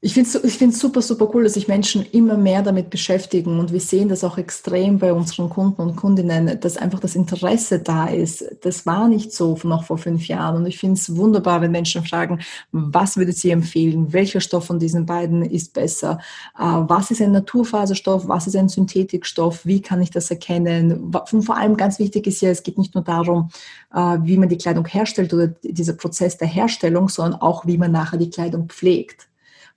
[0.00, 3.72] Ich finde es ich super, super cool, dass sich Menschen immer mehr damit beschäftigen und
[3.72, 8.06] wir sehen das auch extrem bei unseren Kunden und Kundinnen, dass einfach das Interesse da
[8.06, 8.44] ist.
[8.60, 12.04] Das war nicht so noch vor fünf Jahren und ich finde es wunderbar, wenn Menschen
[12.04, 12.38] fragen,
[12.70, 14.12] was würdet Sie empfehlen?
[14.12, 16.20] Welcher Stoff von diesen beiden ist besser?
[16.56, 18.28] Äh, was ist ein Naturfaserstoff?
[18.28, 19.66] Was ist ein Synthetikstoff?
[19.66, 21.12] Wie kann ich das erkennen?
[21.32, 23.50] Und vor allem ganz wichtig ist ja, es geht nicht nur darum,
[23.92, 27.90] äh, wie man die Kleidung herstellt oder dieser Prozess der Herstellung, sondern auch, wie man
[27.90, 29.27] nachher die Kleidung pflegt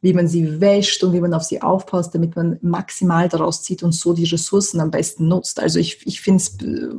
[0.01, 3.83] wie man sie wäscht und wie man auf sie aufpasst, damit man maximal daraus zieht
[3.83, 5.59] und so die Ressourcen am besten nutzt.
[5.59, 6.89] Also ich, ich finde es äh,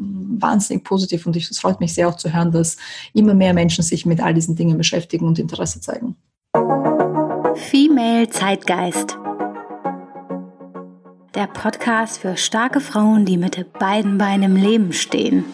[0.41, 2.77] wahnsinnig positiv und es freut mich sehr auch zu hören, dass
[3.13, 6.17] immer mehr Menschen sich mit all diesen Dingen beschäftigen und Interesse zeigen.
[7.57, 9.19] Female Zeitgeist.
[11.35, 15.45] Der Podcast für starke Frauen, die mit beiden Beinen im Leben stehen.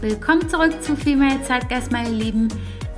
[0.00, 2.48] Willkommen zurück zu Female Zeitgeist, meine Lieben.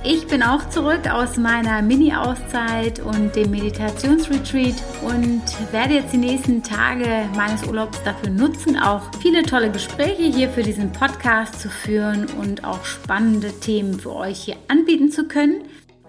[0.05, 6.61] Ich bin auch zurück aus meiner Mini-Auszeit und dem Meditationsretreat und werde jetzt die nächsten
[6.61, 12.25] Tage meines Urlaubs dafür nutzen, auch viele tolle Gespräche hier für diesen Podcast zu führen
[12.37, 15.61] und auch spannende Themen für euch hier anbieten zu können.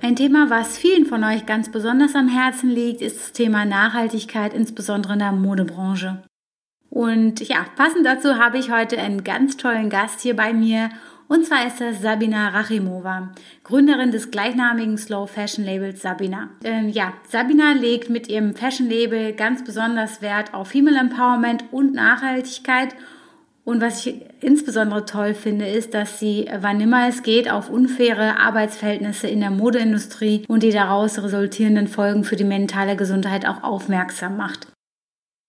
[0.03, 4.55] Ein Thema, was vielen von euch ganz besonders am Herzen liegt, ist das Thema Nachhaltigkeit,
[4.55, 6.25] insbesondere in der Modebranche.
[6.91, 10.91] Und ja, passend dazu habe ich heute einen ganz tollen Gast hier bei mir
[11.29, 13.31] und zwar ist das Sabina Rachimova,
[13.63, 16.51] Gründerin des gleichnamigen Slow Fashion Labels Sabina.
[16.63, 21.95] Ähm, ja, Sabina legt mit ihrem Fashion Label ganz besonders Wert auf Female Empowerment und
[21.95, 22.95] Nachhaltigkeit.
[23.65, 28.39] Und was ich insbesondere toll finde, ist, dass sie, wann immer es geht, auf unfaire
[28.39, 34.37] Arbeitsverhältnisse in der Modeindustrie und die daraus resultierenden Folgen für die mentale Gesundheit auch aufmerksam
[34.37, 34.74] macht.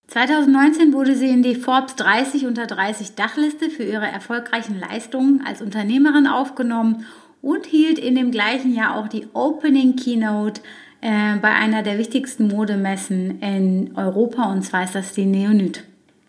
[0.07, 5.61] 2019 wurde sie in die Forbes 30 unter 30 Dachliste für ihre erfolgreichen Leistungen als
[5.61, 7.05] Unternehmerin aufgenommen
[7.41, 10.61] und hielt in dem gleichen Jahr auch die Opening Keynote
[11.01, 15.83] äh, bei einer der wichtigsten Modemessen in Europa und zwar ist das die Neonyt.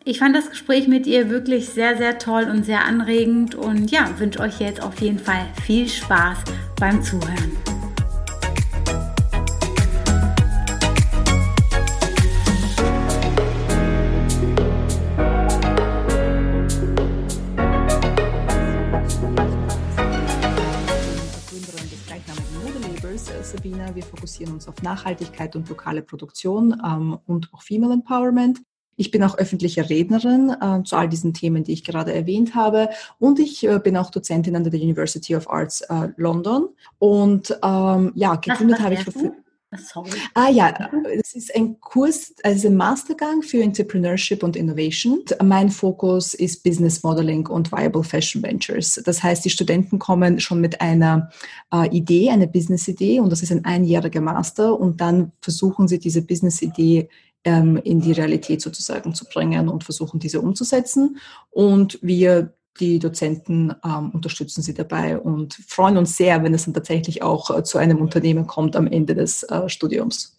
[0.05, 4.08] Ich fand das Gespräch mit ihr wirklich sehr, sehr toll und sehr anregend und ja,
[4.18, 6.39] wünsche euch jetzt auf jeden Fall viel Spaß
[6.78, 7.76] beim Zuhören.
[24.27, 28.61] Fokussieren uns auf Nachhaltigkeit und lokale Produktion ähm, und auch Female Empowerment.
[28.97, 32.89] Ich bin auch öffentliche Rednerin äh, zu all diesen Themen, die ich gerade erwähnt habe.
[33.20, 36.70] Und ich äh, bin auch Dozentin an der University of Arts äh, London.
[36.98, 39.05] Und ähm, ja, gegründet habe ich.
[39.05, 39.33] Für,
[39.74, 40.10] Sorry.
[40.34, 40.72] Ah ja,
[41.18, 45.24] es ist ein Kurs, also ein Mastergang für Entrepreneurship und Innovation.
[45.42, 49.00] Mein Fokus ist Business Modeling und Viable Fashion Ventures.
[49.04, 51.30] Das heißt, die Studenten kommen schon mit einer
[51.72, 56.22] äh, Idee, einer Business-Idee und das ist ein einjähriger Master und dann versuchen sie diese
[56.22, 57.08] Business-Idee
[57.42, 61.18] ähm, in die Realität sozusagen zu bringen und versuchen diese umzusetzen.
[61.50, 66.75] Und wir die Dozenten ähm, unterstützen sie dabei und freuen uns sehr, wenn es dann
[66.75, 70.39] tatsächlich auch äh, zu einem Unternehmen kommt am Ende des äh, Studiums.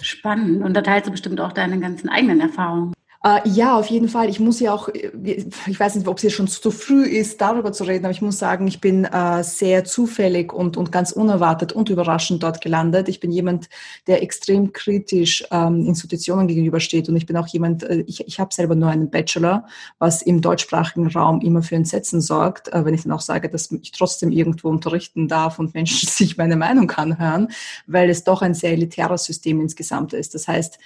[0.00, 0.62] Spannend.
[0.62, 2.92] Und da teilst du bestimmt auch deine ganzen eigenen Erfahrungen.
[3.26, 4.28] Äh, ja, auf jeden Fall.
[4.28, 7.72] Ich muss ja auch, ich weiß nicht, ob es jetzt schon zu früh ist, darüber
[7.72, 11.72] zu reden, aber ich muss sagen, ich bin äh, sehr zufällig und, und ganz unerwartet
[11.72, 13.08] und überraschend dort gelandet.
[13.08, 13.68] Ich bin jemand,
[14.06, 18.54] der extrem kritisch ähm, Institutionen gegenübersteht und ich bin auch jemand, äh, ich, ich habe
[18.54, 19.66] selber nur einen Bachelor,
[19.98, 23.72] was im deutschsprachigen Raum immer für Entsetzen sorgt, äh, wenn ich dann auch sage, dass
[23.72, 27.48] ich trotzdem irgendwo unterrichten darf und Menschen sich meine Meinung anhören,
[27.88, 30.32] weil es doch ein sehr elitäres System insgesamt ist.
[30.36, 30.78] Das heißt,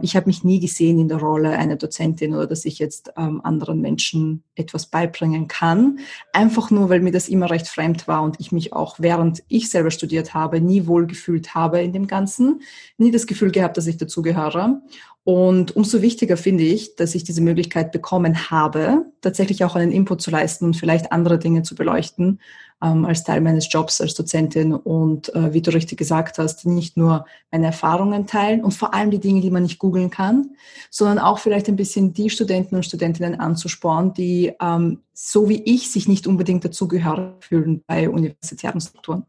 [0.00, 3.42] ich habe mich nie gesehen in der Rolle einer Dozentin oder dass ich jetzt ähm,
[3.44, 5.98] anderen Menschen etwas beibringen kann.
[6.32, 9.68] Einfach nur, weil mir das immer recht fremd war und ich mich auch, während ich
[9.68, 12.62] selber studiert habe, nie wohlgefühlt habe in dem Ganzen,
[12.96, 14.80] nie das Gefühl gehabt, dass ich dazugehöre.
[15.26, 20.22] Und umso wichtiger finde ich, dass ich diese Möglichkeit bekommen habe, tatsächlich auch einen Input
[20.22, 22.38] zu leisten und vielleicht andere Dinge zu beleuchten
[22.80, 24.72] ähm, als Teil meines Jobs als Dozentin.
[24.72, 29.10] Und äh, wie du richtig gesagt hast, nicht nur meine Erfahrungen teilen und vor allem
[29.10, 30.50] die Dinge, die man nicht googeln kann,
[30.90, 35.90] sondern auch vielleicht ein bisschen die Studenten und Studentinnen anzusporen, die ähm, so wie ich
[35.90, 39.26] sich nicht unbedingt dazugehörig fühlen bei universitären Strukturen.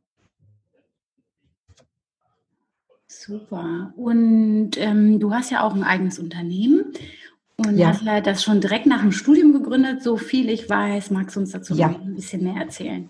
[3.27, 3.91] Super.
[3.97, 6.93] Und ähm, du hast ja auch ein eigenes Unternehmen
[7.57, 7.89] und ja.
[7.89, 11.11] hast ja das schon direkt nach dem Studium gegründet, so viel ich weiß.
[11.11, 11.87] Magst du uns dazu ja.
[11.87, 13.09] ein bisschen mehr erzählen?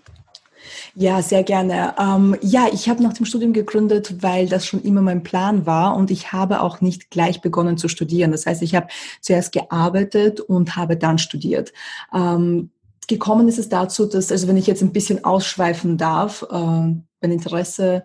[0.96, 1.94] Ja, sehr gerne.
[1.98, 5.94] Ähm, ja, ich habe nach dem Studium gegründet, weil das schon immer mein Plan war
[5.96, 8.32] und ich habe auch nicht gleich begonnen zu studieren.
[8.32, 8.88] Das heißt, ich habe
[9.20, 11.72] zuerst gearbeitet und habe dann studiert.
[12.12, 12.70] Ähm,
[13.06, 17.04] gekommen ist es dazu, dass, also wenn ich jetzt ein bisschen ausschweifen darf, äh, mein
[17.20, 18.02] Interesse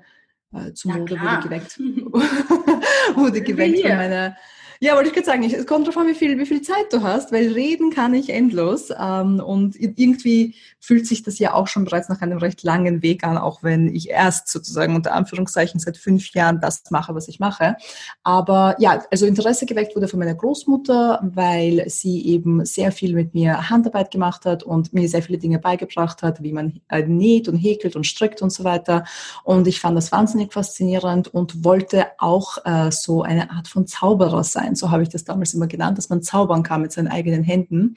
[0.54, 1.80] äh, zu Mode wurde geweckt,
[3.16, 4.36] wurde geweckt von meiner
[4.84, 7.02] ja, wollte ich gerade sagen, es kommt darauf an, wie viel, wie viel Zeit du
[7.02, 8.90] hast, weil reden kann ich endlos.
[8.90, 13.24] Ähm, und irgendwie fühlt sich das ja auch schon bereits nach einem recht langen Weg
[13.24, 17.40] an, auch wenn ich erst sozusagen unter Anführungszeichen seit fünf Jahren das mache, was ich
[17.40, 17.78] mache.
[18.24, 23.34] Aber ja, also Interesse geweckt wurde von meiner Großmutter, weil sie eben sehr viel mit
[23.34, 27.48] mir Handarbeit gemacht hat und mir sehr viele Dinge beigebracht hat, wie man äh, näht
[27.48, 29.06] und häkelt und strickt und so weiter.
[29.46, 34.44] Und ich fand das wahnsinnig faszinierend und wollte auch äh, so eine Art von Zauberer
[34.44, 34.90] sein sein.
[34.90, 37.96] So habe ich das damals immer genannt, dass man zaubern kann mit seinen eigenen Händen.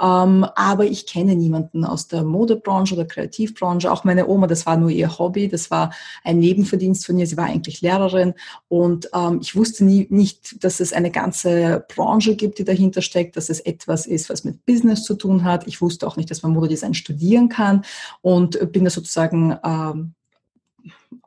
[0.00, 3.90] Ähm, aber ich kenne niemanden aus der Modebranche oder Kreativbranche.
[3.90, 5.48] Auch meine Oma, das war nur ihr Hobby.
[5.48, 5.92] Das war
[6.24, 7.26] ein Nebenverdienst von ihr.
[7.26, 8.34] Sie war eigentlich Lehrerin.
[8.68, 13.36] Und ähm, ich wusste nie, nicht, dass es eine ganze Branche gibt, die dahinter steckt,
[13.36, 15.66] dass es etwas ist, was mit Business zu tun hat.
[15.66, 17.82] Ich wusste auch nicht, dass man Modedesign studieren kann
[18.22, 20.14] und bin da sozusagen ähm,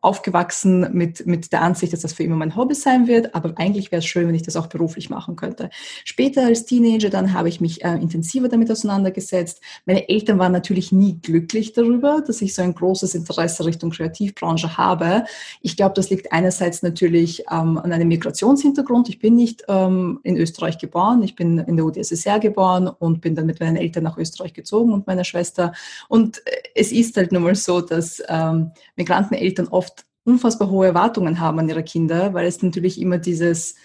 [0.02, 3.92] aufgewachsen mit, mit der Ansicht, dass das für immer mein Hobby sein wird, aber eigentlich
[3.92, 5.70] wäre es schön, wenn ich das auch beruflich machen könnte.
[6.06, 9.62] Später als Teenager dann habe ich mich äh, intensiver damit auseinandergesetzt.
[9.86, 14.78] Meine Eltern waren natürlich nie glücklich darüber, dass ich so ein großes Interesse Richtung Kreativbranche
[14.78, 15.26] habe.
[15.62, 19.10] Ich glaube, das liegt einerseits natürlich ähm, an einem Migrationshintergrund.
[19.10, 23.36] Ich bin nicht ähm, in Österreich geboren, ich bin in der UdSSR geboren und bin
[23.36, 25.74] dann mit meinen Eltern nach Österreich gezogen und meiner Schwester.
[26.08, 31.40] Und äh, es ist halt nun mal so, dass ähm, Migranteneltern oft unfassbar hohe Erwartungen
[31.40, 33.76] haben an ihre Kinder, weil es natürlich immer dieses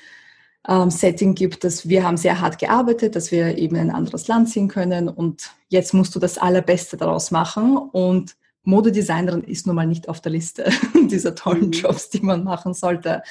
[0.69, 4.29] ähm, Setting gibt, dass wir haben sehr hart gearbeitet, dass wir eben in ein anderes
[4.29, 9.77] Land ziehen können und jetzt musst du das Allerbeste daraus machen und Modedesignerin ist nun
[9.77, 10.71] mal nicht auf der Liste
[11.11, 11.73] dieser tollen mhm.
[11.73, 13.23] Jobs, die man machen sollte.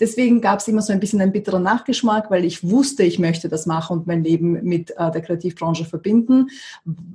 [0.00, 3.48] Deswegen gab es immer so ein bisschen einen bitteren Nachgeschmack, weil ich wusste, ich möchte
[3.48, 6.48] das machen und mein Leben mit äh, der Kreativbranche verbinden.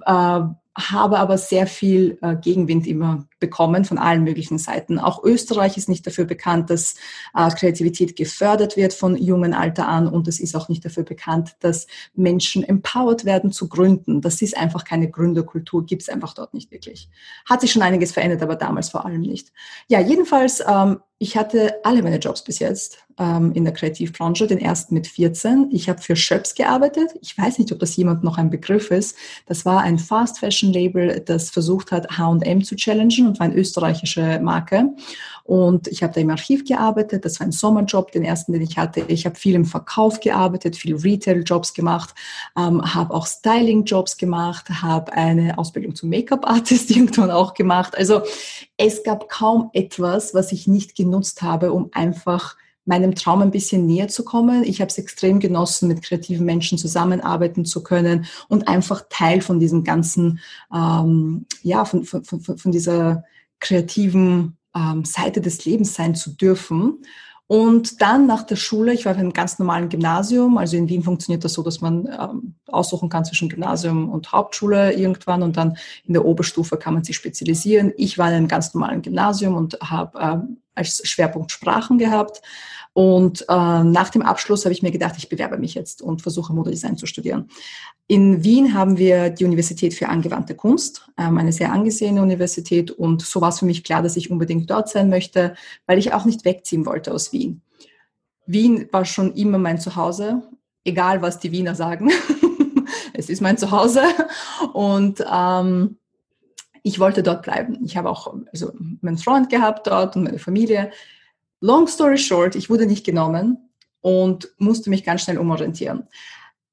[0.06, 0.42] Äh,
[0.76, 5.00] habe aber sehr viel äh, Gegenwind immer bekommen von allen möglichen Seiten.
[5.00, 6.96] Auch Österreich ist nicht dafür bekannt, dass
[7.36, 11.58] äh, Kreativität gefördert wird von jungen Alter an und es ist auch nicht dafür bekannt,
[11.60, 14.22] dass Menschen empowered werden zu gründen.
[14.22, 17.10] Das ist einfach keine Gründerkultur, gibt es einfach dort nicht wirklich.
[17.44, 19.52] Hat sich schon einiges verändert, aber damals vor allem nicht.
[19.90, 24.58] Ja, jedenfalls ähm, ich hatte alle meine Jobs bis jetzt ähm, in der Kreativbranche, den
[24.58, 25.70] ersten mit 14.
[25.72, 27.12] Ich habe für Schöps gearbeitet.
[27.22, 29.16] Ich weiß nicht, ob das jemand noch ein Begriff ist.
[29.46, 33.56] Das war ein Fast Fashion Label, das versucht hat, H&M zu challengen und war eine
[33.56, 34.90] österreichische Marke.
[35.44, 37.26] Und ich habe da im Archiv gearbeitet.
[37.26, 39.04] Das war ein Sommerjob, den ersten, den ich hatte.
[39.08, 42.14] Ich habe viel im Verkauf gearbeitet, viel Retail-Jobs gemacht,
[42.58, 47.98] ähm, habe auch Styling-Jobs gemacht, habe eine Ausbildung zum Make-up-Artist irgendwann auch gemacht.
[47.98, 48.22] Also
[48.78, 53.86] es gab kaum etwas, was ich nicht genutzt habe, um einfach meinem Traum ein bisschen
[53.86, 54.64] näher zu kommen.
[54.64, 59.60] Ich habe es extrem genossen, mit kreativen Menschen zusammenarbeiten zu können und einfach Teil von
[59.60, 60.40] diesem ganzen,
[60.74, 63.24] ähm, ja, von, von, von, von dieser
[63.60, 67.00] kreativen ähm, Seite des Lebens sein zu dürfen.
[67.48, 71.04] Und dann nach der Schule, ich war auf einem ganz normalen Gymnasium, also in Wien
[71.04, 75.78] funktioniert das so, dass man ähm, aussuchen kann zwischen Gymnasium und Hauptschule irgendwann und dann
[76.06, 77.94] in der Oberstufe kann man sich spezialisieren.
[77.98, 82.42] Ich war in einem ganz normalen Gymnasium und habe ähm, als Schwerpunkt Sprachen gehabt.
[82.94, 86.54] Und äh, nach dem Abschluss habe ich mir gedacht, ich bewerbe mich jetzt und versuche
[86.54, 87.50] Modedesign zu studieren.
[88.06, 92.92] In Wien haben wir die Universität für angewandte Kunst, ähm, eine sehr angesehene Universität.
[92.92, 95.56] Und so war es für mich klar, dass ich unbedingt dort sein möchte,
[95.88, 97.62] weil ich auch nicht wegziehen wollte aus Wien.
[98.46, 100.44] Wien war schon immer mein Zuhause,
[100.84, 102.12] egal was die Wiener sagen.
[103.14, 104.04] es ist mein Zuhause.
[104.74, 105.98] Und ähm,
[106.84, 107.80] ich wollte dort bleiben.
[107.84, 110.92] Ich habe auch also meinen Freund gehabt dort und meine Familie.
[111.62, 113.70] Long story short, ich wurde nicht genommen
[114.02, 116.08] und musste mich ganz schnell umorientieren.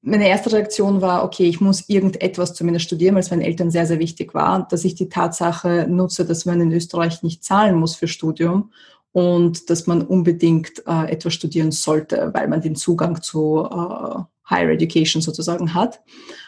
[0.03, 3.85] Meine erste Reaktion war, okay, ich muss irgendetwas zumindest studieren, weil es meinen Eltern sehr,
[3.85, 7.95] sehr wichtig war, dass ich die Tatsache nutze, dass man in Österreich nicht zahlen muss
[7.95, 8.71] für Studium
[9.13, 14.71] und dass man unbedingt äh, etwas studieren sollte, weil man den Zugang zu äh, Higher
[14.71, 16.01] Education sozusagen hat.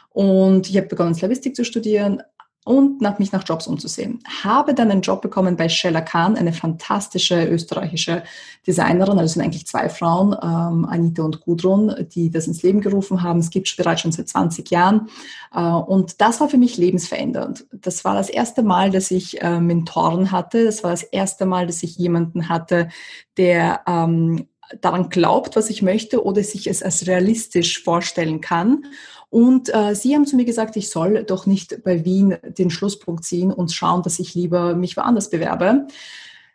[0.09, 2.21] Und ich habe begonnen, Slavistik zu studieren,
[2.65, 4.19] und nach mich nach Jobs umzusehen.
[4.43, 8.23] Habe dann einen Job bekommen bei Shella Khan, eine fantastische österreichische
[8.65, 9.17] Designerin.
[9.17, 13.21] Also es sind eigentlich zwei Frauen, ähm, Anita und Gudrun, die das ins Leben gerufen
[13.21, 13.39] haben.
[13.39, 15.09] Es gibt bereits schon seit 20 Jahren.
[15.53, 17.65] Äh, und das war für mich lebensverändernd.
[17.71, 20.65] Das war das erste Mal, dass ich äh, Mentoren hatte.
[20.65, 22.87] Das war das erste Mal, dass ich jemanden hatte,
[23.37, 24.47] der ähm,
[24.81, 28.83] daran glaubt, was ich möchte oder sich es als realistisch vorstellen kann
[29.33, 33.23] und äh, Sie haben zu mir gesagt, ich soll doch nicht bei Wien den Schlusspunkt
[33.23, 35.87] ziehen und schauen, dass ich lieber mich woanders bewerbe.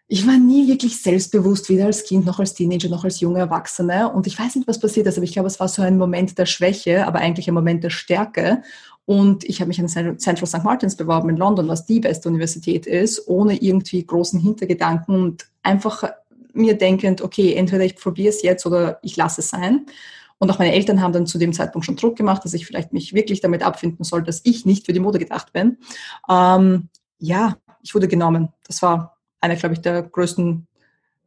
[0.06, 4.12] Ich war nie wirklich selbstbewusst, weder als Kind noch als Teenager noch als junge Erwachsene.
[4.12, 6.38] Und ich weiß nicht, was passiert ist, aber ich glaube, es war so ein Moment
[6.38, 8.62] der Schwäche, aber eigentlich ein Moment der Stärke.
[9.06, 10.62] Und ich habe mich an Central St.
[10.62, 16.04] Martins beworben in London, was die beste Universität ist, ohne irgendwie großen Hintergedanken und einfach
[16.52, 19.87] mir denkend, okay, entweder ich probiere es jetzt oder ich lasse es sein.
[20.38, 22.92] Und auch meine Eltern haben dann zu dem Zeitpunkt schon Druck gemacht, dass ich vielleicht
[22.92, 25.78] mich wirklich damit abfinden soll, dass ich nicht für die Mode gedacht bin.
[26.28, 28.50] Ähm, ja, ich wurde genommen.
[28.66, 30.66] Das war einer, glaube ich, der größten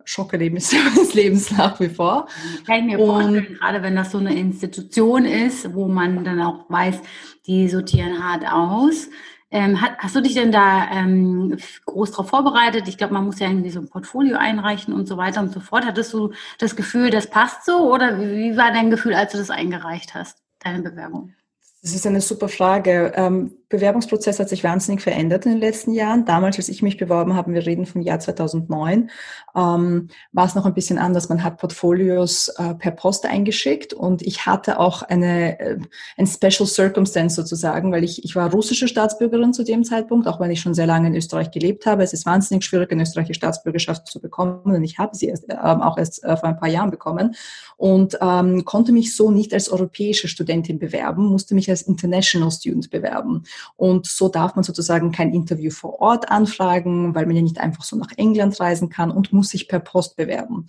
[0.05, 2.27] Schockerlebnisse meines Lebens nach wie vor.
[2.65, 6.41] Kann ich mir und, vorstellen, gerade wenn das so eine Institution ist, wo man dann
[6.41, 6.99] auch weiß,
[7.47, 9.09] die sortieren hart aus.
[9.51, 12.87] Ähm, hast, hast, du dich denn da ähm, groß darauf vorbereitet?
[12.87, 15.59] Ich glaube, man muss ja irgendwie so ein Portfolio einreichen und so weiter und so
[15.59, 15.85] fort.
[15.85, 17.93] Hattest du das Gefühl, das passt so?
[17.93, 21.33] Oder wie war dein Gefühl, als du das eingereicht hast, deine Bewerbung?
[21.81, 23.11] Das ist eine super Frage.
[23.15, 26.25] Ähm, Bewerbungsprozess hat sich wahnsinnig verändert in den letzten Jahren.
[26.25, 29.09] Damals, als ich mich beworben habe, wir reden vom Jahr 2009,
[29.55, 31.29] ähm, war es noch ein bisschen anders.
[31.29, 35.79] Man hat Portfolios äh, per Post eingeschickt und ich hatte auch eine äh,
[36.17, 40.51] ein Special Circumstance sozusagen, weil ich ich war russische Staatsbürgerin zu dem Zeitpunkt, auch wenn
[40.51, 42.03] ich schon sehr lange in Österreich gelebt habe.
[42.03, 45.55] Es ist wahnsinnig schwierig, eine österreichische Staatsbürgerschaft zu bekommen und ich habe sie erst, äh,
[45.55, 47.35] auch erst äh, vor ein paar Jahren bekommen
[47.77, 52.89] und ähm, konnte mich so nicht als europäische Studentin bewerben, musste mich als International Student
[52.89, 53.43] bewerben.
[53.75, 57.83] Und so darf man sozusagen kein Interview vor Ort anfragen, weil man ja nicht einfach
[57.83, 60.65] so nach England reisen kann und muss sich per Post bewerben.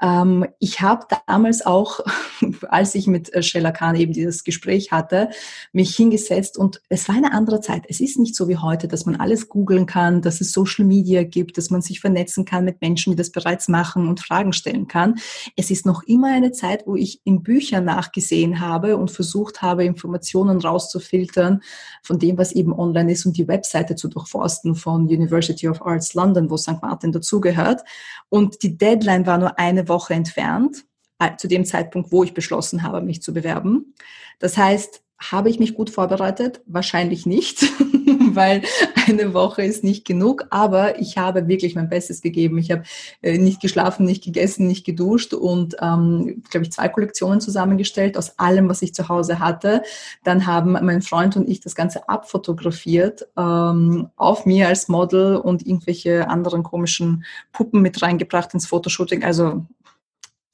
[0.00, 2.00] Ähm, ich habe damals auch,
[2.68, 5.30] als ich mit äh, Sheila Khan eben dieses Gespräch hatte,
[5.72, 7.84] mich hingesetzt und es war eine andere Zeit.
[7.88, 11.22] Es ist nicht so wie heute, dass man alles googeln kann, dass es Social Media
[11.22, 14.86] gibt, dass man sich vernetzen kann mit Menschen, die das bereits machen und Fragen stellen
[14.86, 15.16] kann.
[15.56, 19.84] Es ist noch immer eine Zeit, wo ich in Büchern nachgesehen habe und versucht habe,
[19.84, 21.62] Informationen rauszufiltern
[22.02, 26.14] von dem, was eben online ist und die Webseite zu durchforsten von University of Arts
[26.14, 26.82] London, wo St.
[26.82, 27.82] Martin dazugehört.
[28.28, 30.84] Und die Deadline war nur eine Woche entfernt,
[31.18, 33.94] äh, zu dem Zeitpunkt, wo ich beschlossen habe, mich zu bewerben.
[34.38, 36.60] Das heißt, habe ich mich gut vorbereitet?
[36.66, 37.62] Wahrscheinlich nicht,
[38.36, 38.62] weil
[39.06, 42.58] eine Woche ist nicht genug, aber ich habe wirklich mein Bestes gegeben.
[42.58, 42.82] Ich habe
[43.22, 48.38] äh, nicht geschlafen, nicht gegessen, nicht geduscht und, ähm, glaube ich, zwei Kollektionen zusammengestellt aus
[48.38, 49.82] allem, was ich zu Hause hatte.
[50.24, 55.66] Dann haben mein Freund und ich das Ganze abfotografiert, ähm, auf mir als Model und
[55.66, 59.24] irgendwelche anderen komischen Puppen mit reingebracht ins Fotoshooting.
[59.24, 59.66] Also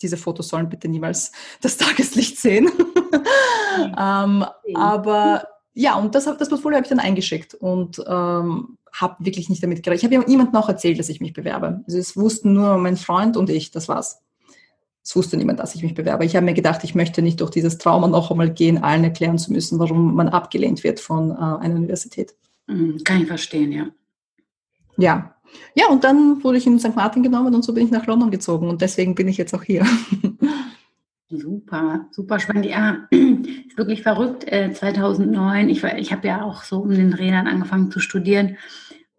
[0.02, 2.70] diese Fotos sollen bitte niemals das Tageslicht sehen.
[3.98, 9.48] ähm, aber ja, und das, das Portfolio habe ich dann eingeschickt und ähm, habe wirklich
[9.48, 10.12] nicht damit gerechnet.
[10.12, 11.82] Ich habe niemandem noch erzählt, dass ich mich bewerbe.
[11.86, 14.20] Also es wussten nur mein Freund und ich, das war's.
[15.04, 16.24] Es wusste niemand, dass ich mich bewerbe.
[16.24, 19.38] Ich habe mir gedacht, ich möchte nicht durch dieses Trauma noch einmal gehen, allen erklären
[19.38, 22.34] zu müssen, warum man abgelehnt wird von äh, einer Universität.
[22.66, 23.86] Mhm, kann ich verstehen, ja.
[24.98, 25.34] Ja,
[25.74, 26.94] ja, und dann wurde ich in St.
[26.94, 29.62] Martin genommen und so bin ich nach London gezogen und deswegen bin ich jetzt auch
[29.62, 29.86] hier.
[31.34, 32.66] Super, super spannend.
[32.66, 34.44] Ja, ist wirklich verrückt.
[34.44, 38.56] 2009, äh, ich, ich habe ja auch so um den Rädern angefangen zu studieren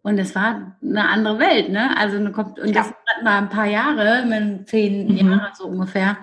[0.04, 1.98] und es war eine andere Welt, ne?
[1.98, 3.24] Also und das ja.
[3.24, 4.24] mal ein paar Jahre,
[4.66, 5.32] zehn mhm.
[5.32, 6.18] Jahre so ungefähr.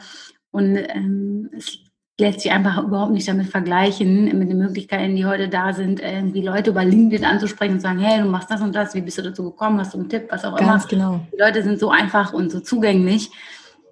[0.51, 1.79] Und ähm, es
[2.21, 6.43] lässt sich einfach überhaupt nicht damit vergleichen, mit den Möglichkeiten, die heute da sind, irgendwie
[6.43, 9.23] Leute über LinkedIn anzusprechen und sagen, hey, du machst das und das, wie bist du
[9.23, 10.91] dazu gekommen, hast du einen Tipp, was auch Ganz immer.
[10.91, 11.27] genau.
[11.33, 13.31] Die Leute sind so einfach und so zugänglich.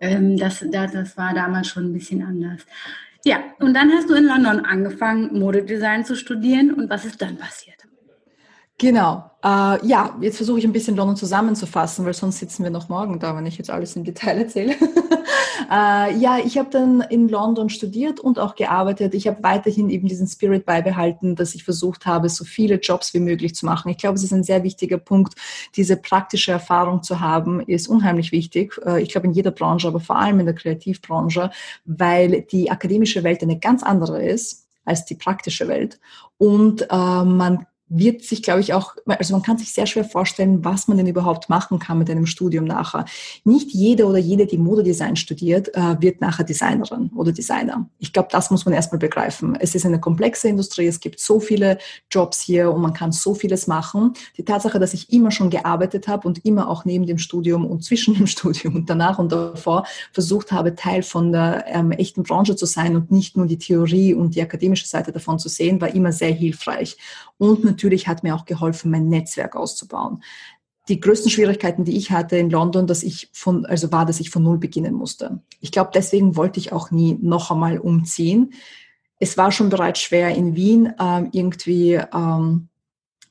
[0.00, 2.64] Ähm, das, das, das war damals schon ein bisschen anders.
[3.24, 6.72] Ja, und dann hast du in London angefangen, Modedesign zu studieren.
[6.72, 7.77] Und was ist dann passiert?
[8.78, 9.28] Genau.
[9.42, 13.18] Äh, ja, jetzt versuche ich ein bisschen London zusammenzufassen, weil sonst sitzen wir noch morgen
[13.18, 14.74] da, wenn ich jetzt alles im Detail erzähle.
[15.70, 19.14] äh, ja, ich habe dann in London studiert und auch gearbeitet.
[19.14, 23.20] Ich habe weiterhin eben diesen Spirit beibehalten, dass ich versucht habe, so viele Jobs wie
[23.20, 23.90] möglich zu machen.
[23.90, 25.34] Ich glaube, es ist ein sehr wichtiger Punkt.
[25.74, 28.80] Diese praktische Erfahrung zu haben, ist unheimlich wichtig.
[28.84, 31.50] Äh, ich glaube, in jeder Branche, aber vor allem in der Kreativbranche,
[31.84, 36.00] weil die akademische Welt eine ganz andere ist als die praktische Welt.
[36.38, 40.64] Und äh, man wird sich, glaube ich, auch, also man kann sich sehr schwer vorstellen,
[40.64, 43.04] was man denn überhaupt machen kann mit einem Studium nachher.
[43.44, 47.88] Nicht jede oder jede, die Modedesign studiert, äh, wird nachher Designerin oder Designer.
[47.98, 49.56] Ich glaube, das muss man erstmal begreifen.
[49.58, 51.78] Es ist eine komplexe Industrie, es gibt so viele
[52.10, 54.12] Jobs hier und man kann so vieles machen.
[54.36, 57.84] Die Tatsache, dass ich immer schon gearbeitet habe und immer auch neben dem Studium und
[57.84, 62.56] zwischen dem Studium und danach und davor versucht habe, Teil von der ähm, echten Branche
[62.56, 65.94] zu sein und nicht nur die Theorie und die akademische Seite davon zu sehen, war
[65.94, 66.96] immer sehr hilfreich.
[67.38, 70.22] Und natürlich hat mir auch geholfen, mein Netzwerk auszubauen.
[70.88, 74.30] Die größten Schwierigkeiten, die ich hatte in London, dass ich von, also war, dass ich
[74.30, 75.40] von Null beginnen musste.
[75.60, 78.52] Ich glaube, deswegen wollte ich auch nie noch einmal umziehen.
[79.20, 82.67] Es war schon bereits schwer in Wien ähm, irgendwie ähm,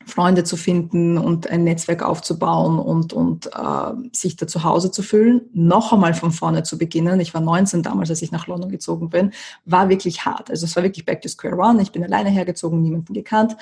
[0.07, 5.03] Freunde zu finden und ein Netzwerk aufzubauen und, und äh, sich da zu Hause zu
[5.03, 5.41] fühlen.
[5.53, 7.19] Noch einmal von vorne zu beginnen.
[7.19, 9.31] Ich war 19 damals, als ich nach London gezogen bin,
[9.65, 10.49] war wirklich hart.
[10.49, 11.81] Also es war wirklich back to square one.
[11.81, 13.57] Ich bin alleine hergezogen, niemanden gekannt.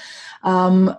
[0.45, 0.91] Ähm,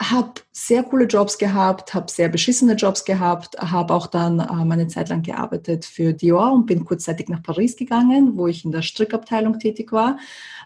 [0.00, 4.86] habe sehr coole Jobs gehabt, habe sehr beschissene Jobs gehabt, habe auch dann äh, meine
[4.86, 8.82] Zeit lang gearbeitet für Dior und bin kurzzeitig nach Paris gegangen, wo ich in der
[8.82, 10.18] Strickabteilung tätig war.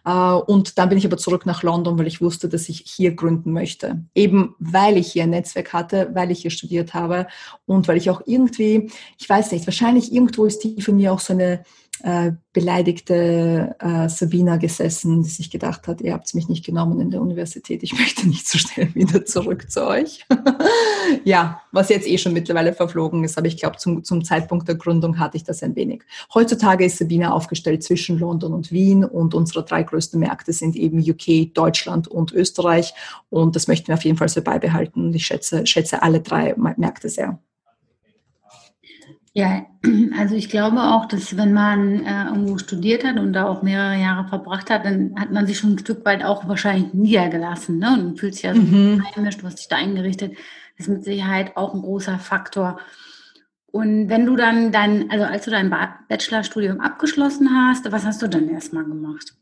[0.05, 3.15] Äh, und dann bin ich aber zurück nach London, weil ich wusste, dass ich hier
[3.15, 4.05] gründen möchte.
[4.15, 7.27] Eben weil ich hier ein Netzwerk hatte, weil ich hier studiert habe
[7.67, 11.21] und weil ich auch irgendwie, ich weiß nicht, wahrscheinlich irgendwo ist die für mir auch
[11.21, 11.65] so eine
[12.01, 17.11] äh, beleidigte äh, Sabina gesessen, die sich gedacht hat, ihr habt mich nicht genommen in
[17.11, 20.27] der Universität, ich möchte nicht so schnell wieder zurück zu euch.
[21.25, 24.75] ja, was jetzt eh schon mittlerweile verflogen ist, aber ich glaube, zum, zum Zeitpunkt der
[24.75, 26.03] Gründung hatte ich das ein wenig.
[26.35, 30.99] Heutzutage ist Sabina aufgestellt zwischen London und Wien und unsere drei größten Märkte sind eben
[30.99, 32.95] UK, Deutschland und Österreich
[33.31, 35.15] und das möchten wir auf jeden Fall so beibehalten.
[35.15, 37.39] Ich schätze, schätze alle drei Märkte sehr.
[39.35, 39.67] Ja,
[40.19, 43.99] also ich glaube auch, dass wenn man äh, irgendwo studiert hat und da auch mehrere
[43.99, 47.95] Jahre verbracht hat, dann hat man sich schon ein Stück weit auch wahrscheinlich niedergelassen ne?
[47.95, 49.03] und fühlt sich ja so mhm.
[49.17, 50.37] heimisch, du hast dich da eingerichtet.
[50.77, 52.79] Das ist mit Sicherheit auch ein großer Faktor.
[53.67, 55.75] Und wenn du dann dein, also als du dein
[56.09, 59.35] Bachelorstudium abgeschlossen hast, was hast du dann erstmal gemacht?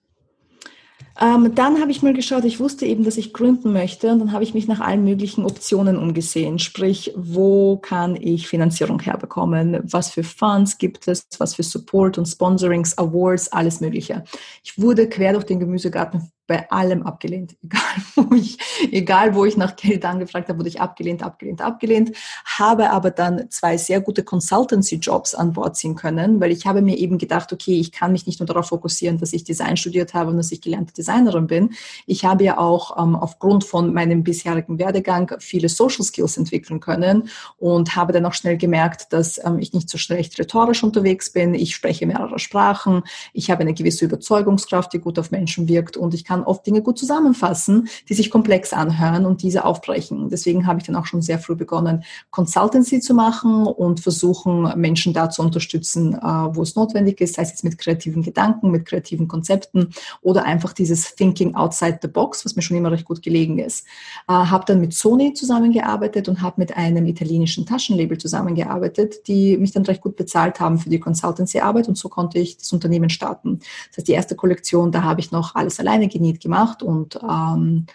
[1.23, 4.33] Ähm, dann habe ich mal geschaut, ich wusste eben, dass ich gründen möchte und dann
[4.33, 6.59] habe ich mich nach allen möglichen Optionen umgesehen.
[6.59, 9.81] Sprich, wo kann ich Finanzierung herbekommen?
[9.83, 11.27] Was für Funds gibt es?
[11.37, 14.25] Was für Support und Sponsorings, Awards, alles Mögliche.
[14.65, 17.57] Ich wurde quer durch den Gemüsegarten bei allem abgelehnt.
[17.63, 18.59] Egal wo ich,
[18.91, 22.17] egal wo ich nach Geld angefragt habe, wurde ich abgelehnt, abgelehnt, abgelehnt.
[22.45, 26.99] Habe aber dann zwei sehr gute Consultancy-Jobs an Bord ziehen können, weil ich habe mir
[26.99, 30.31] eben gedacht, okay, ich kann mich nicht nur darauf fokussieren, dass ich Design studiert habe
[30.31, 31.71] und dass ich gelernte Designerin bin.
[32.07, 37.29] Ich habe ja auch ähm, aufgrund von meinem bisherigen Werdegang viele Social Skills entwickeln können
[37.59, 41.55] und habe dann auch schnell gemerkt, dass ähm, ich nicht so schlecht rhetorisch unterwegs bin.
[41.55, 43.05] Ich spreche mehrere Sprachen.
[43.33, 46.67] Ich habe eine gewisse Überzeugungskraft, die gut auf Menschen wirkt und ich kann kann oft
[46.67, 50.29] Dinge gut zusammenfassen, die sich komplex anhören und diese aufbrechen.
[50.31, 55.13] Deswegen habe ich dann auch schon sehr früh begonnen, Consultancy zu machen und versuchen, Menschen
[55.13, 58.87] da zu unterstützen, äh, wo es notwendig ist, sei es jetzt mit kreativen Gedanken, mit
[58.87, 59.91] kreativen Konzepten
[60.23, 63.87] oder einfach dieses Thinking outside the box, was mir schon immer recht gut gelegen ist.
[64.29, 69.73] Äh, habe dann mit Sony zusammengearbeitet und habe mit einem italienischen Taschenlabel zusammengearbeitet, die mich
[69.73, 73.59] dann recht gut bezahlt haben für die Consultancy-Arbeit und so konnte ich das Unternehmen starten.
[73.91, 77.19] Das heißt, die erste Kollektion, da habe ich noch alles alleine genießt Need gemacht und
[77.23, 77.87] ähm,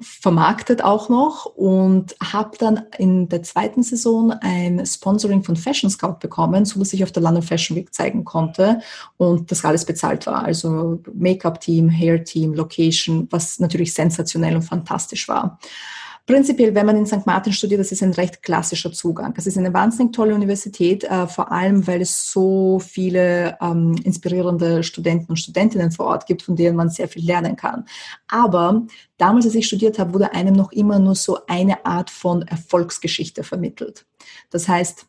[0.00, 6.16] vermarktet auch noch und habe dann in der zweiten Saison ein Sponsoring von Fashion Scout
[6.20, 8.80] bekommen, so dass ich auf der London Fashion Week zeigen konnte
[9.16, 10.44] und das alles bezahlt war.
[10.44, 15.58] Also Make-up-Team, Hair-Team, Location, was natürlich sensationell und fantastisch war.
[16.26, 17.24] Prinzipiell, wenn man in St.
[17.24, 19.32] Martin studiert, das ist ein recht klassischer Zugang.
[19.34, 24.82] Das ist eine wahnsinnig tolle Universität, äh, vor allem, weil es so viele ähm, inspirierende
[24.82, 27.84] Studenten und Studentinnen vor Ort gibt, von denen man sehr viel lernen kann.
[28.26, 28.82] Aber
[29.18, 33.44] damals, als ich studiert habe, wurde einem noch immer nur so eine Art von Erfolgsgeschichte
[33.44, 34.04] vermittelt.
[34.50, 35.06] Das heißt,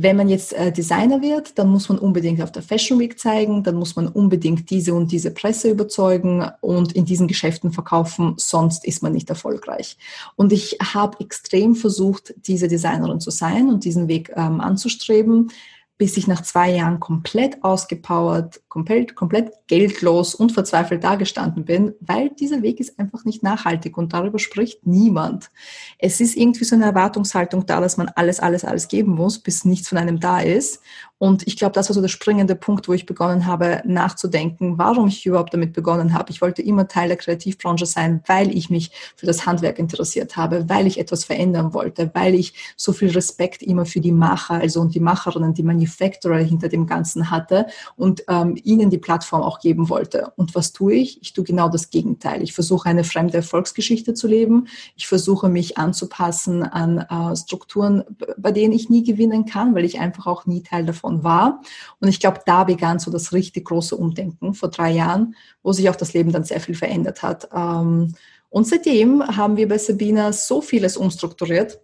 [0.00, 3.64] wenn man jetzt äh, Designer wird, dann muss man unbedingt auf der Fashion Week zeigen,
[3.64, 8.86] dann muss man unbedingt diese und diese Presse überzeugen und in diesen Geschäften verkaufen, sonst
[8.86, 9.96] ist man nicht erfolgreich.
[10.36, 15.50] Und ich habe extrem versucht, diese Designerin zu sein und diesen Weg ähm, anzustreben
[15.98, 22.30] bis ich nach zwei Jahren komplett ausgepowert, komplett, komplett geldlos und verzweifelt dagestanden bin, weil
[22.30, 25.50] dieser Weg ist einfach nicht nachhaltig und darüber spricht niemand.
[25.98, 29.64] Es ist irgendwie so eine Erwartungshaltung da, dass man alles, alles, alles geben muss, bis
[29.64, 30.82] nichts von einem da ist.
[31.18, 35.08] Und ich glaube, das war so der springende Punkt, wo ich begonnen habe nachzudenken, warum
[35.08, 36.30] ich überhaupt damit begonnen habe.
[36.30, 40.68] Ich wollte immer Teil der Kreativbranche sein, weil ich mich für das Handwerk interessiert habe,
[40.68, 44.80] weil ich etwas verändern wollte, weil ich so viel Respekt immer für die Macher, also
[44.80, 49.58] und die Macherinnen, die Manufacturer hinter dem Ganzen hatte und ähm, ihnen die Plattform auch
[49.58, 50.32] geben wollte.
[50.36, 51.20] Und was tue ich?
[51.20, 52.42] Ich tue genau das Gegenteil.
[52.42, 54.68] Ich versuche eine fremde Erfolgsgeschichte zu leben.
[54.94, 58.04] Ich versuche mich anzupassen an äh, Strukturen,
[58.36, 61.62] bei denen ich nie gewinnen kann, weil ich einfach auch nie Teil davon davon war.
[62.00, 65.88] Und ich glaube, da begann so das richtig große Umdenken vor drei Jahren, wo sich
[65.88, 67.48] auch das Leben dann sehr viel verändert hat.
[67.54, 68.14] Ähm,
[68.50, 71.80] und seitdem haben wir bei Sabina so vieles umstrukturiert,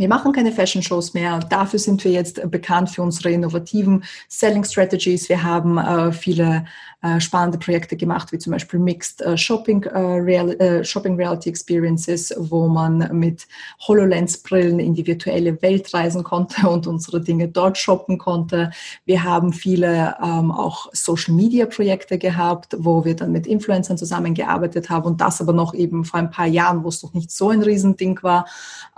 [0.00, 1.40] wir machen keine Fashion Shows mehr.
[1.40, 5.28] Dafür sind wir jetzt bekannt für unsere innovativen Selling Strategies.
[5.28, 6.64] Wir haben äh, viele
[7.02, 11.48] äh, spannende Projekte gemacht, wie zum Beispiel Mixed äh, Shopping, äh, Real, äh, Shopping Reality
[11.48, 13.46] Experiences, wo man mit
[13.86, 18.70] HoloLens-Brillen in die virtuelle Welt reisen konnte und unsere Dinge dort shoppen konnte.
[19.04, 24.90] Wir haben viele ähm, auch Social Media Projekte gehabt, wo wir dann mit Influencern zusammengearbeitet
[24.90, 27.50] haben und das aber noch eben vor ein paar Jahren, wo es noch nicht so
[27.50, 28.46] ein Riesending war,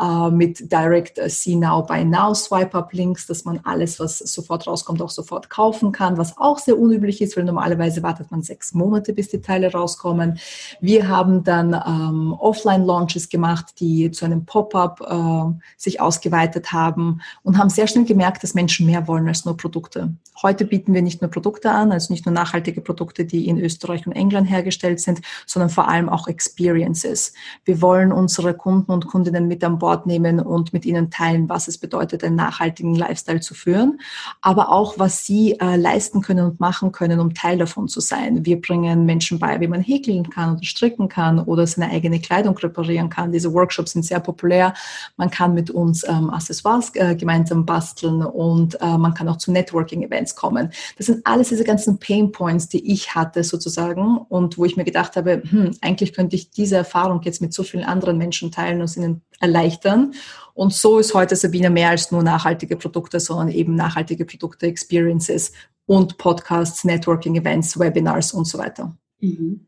[0.01, 4.67] äh, mit Direct Direct äh, See Now by Now Swipe-Up-Links, dass man alles, was sofort
[4.67, 8.75] rauskommt, auch sofort kaufen kann, was auch sehr unüblich ist, weil normalerweise wartet man sechs
[8.75, 10.39] Monate, bis die Teile rauskommen.
[10.81, 17.57] Wir haben dann ähm, Offline-Launches gemacht, die zu einem Pop-up äh, sich ausgeweitet haben und
[17.57, 20.15] haben sehr schnell gemerkt, dass Menschen mehr wollen als nur Produkte.
[20.43, 24.07] Heute bieten wir nicht nur Produkte an, also nicht nur nachhaltige Produkte, die in Österreich
[24.07, 27.33] und England hergestellt sind, sondern vor allem auch Experiences.
[27.65, 31.69] Wir wollen unsere Kunden und Kundinnen mit an Bord nehmen und mit ihnen teilen, was
[31.69, 34.01] es bedeutet, einen nachhaltigen Lifestyle zu führen,
[34.41, 38.45] aber auch, was sie äh, leisten können und machen können, um Teil davon zu sein.
[38.45, 42.57] Wir bringen Menschen bei, wie man häkeln kann oder stricken kann oder seine eigene Kleidung
[42.59, 43.33] reparieren kann.
[43.33, 44.75] Diese Workshops sind sehr populär.
[45.17, 49.53] Man kann mit uns ähm, Accessoires äh, gemeinsam basteln und äh, man kann auch zu
[49.53, 50.71] Networking-Events kommen.
[50.97, 54.85] Das sind alles diese ganzen Pain Points, die ich hatte sozusagen und wo ich mir
[54.85, 58.81] gedacht habe, hm, eigentlich könnte ich diese Erfahrung jetzt mit so vielen anderen Menschen teilen
[58.81, 60.15] und ihnen erleichtern.
[60.63, 65.51] Und so ist heute Sabine mehr als nur nachhaltige Produkte, sondern eben nachhaltige Produkte, Experiences
[65.87, 68.97] und Podcasts, Networking Events, Webinars und so weiter.
[69.19, 69.67] Mhm.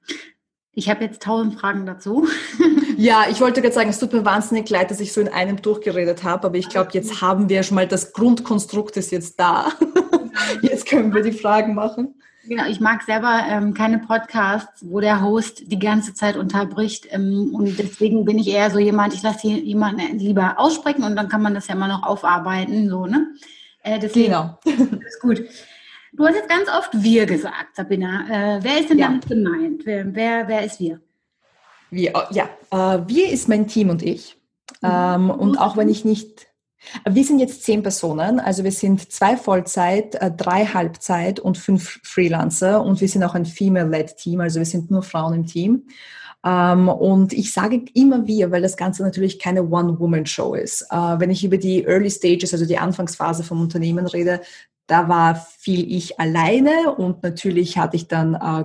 [0.70, 2.28] Ich habe jetzt tausend Fragen dazu.
[2.96, 5.60] Ja, ich wollte gerade sagen, es tut mir wahnsinnig leid, dass ich so in einem
[5.60, 9.72] durchgeredet habe, aber ich glaube, jetzt haben wir schon mal das Grundkonstrukt ist jetzt da.
[10.62, 12.14] Jetzt können wir die Fragen machen.
[12.46, 17.06] Genau, ich mag selber ähm, keine Podcasts, wo der Host die ganze Zeit unterbricht.
[17.10, 21.28] Ähm, und deswegen bin ich eher so jemand, ich lasse jemanden lieber aussprechen und dann
[21.28, 22.88] kann man das ja immer noch aufarbeiten.
[22.88, 23.28] So, ne?
[23.82, 24.58] Äh, deswegen genau.
[25.06, 25.42] ist gut.
[26.12, 28.26] Du hast jetzt ganz oft wir gesagt, Sabina.
[28.28, 29.06] Äh, wer ist denn ja.
[29.06, 29.82] damit gemeint?
[29.84, 31.00] Wer, wer, wer ist wir?
[31.90, 34.36] Wir, ja, äh, wir ist mein Team und ich.
[34.82, 34.88] Mhm.
[34.90, 36.46] Ähm, und auch wenn ich nicht
[37.08, 42.00] wir sind jetzt zehn Personen, also wir sind zwei Vollzeit, äh, drei Halbzeit und fünf
[42.02, 45.84] Freelancer und wir sind auch ein Female-led Team, also wir sind nur Frauen im Team.
[46.44, 50.82] Ähm, und ich sage immer wir, weil das Ganze natürlich keine One-Woman-Show ist.
[50.90, 54.40] Äh, wenn ich über die Early Stages, also die Anfangsphase vom Unternehmen rede,
[54.86, 58.64] da war viel ich alleine und natürlich hatte ich dann äh,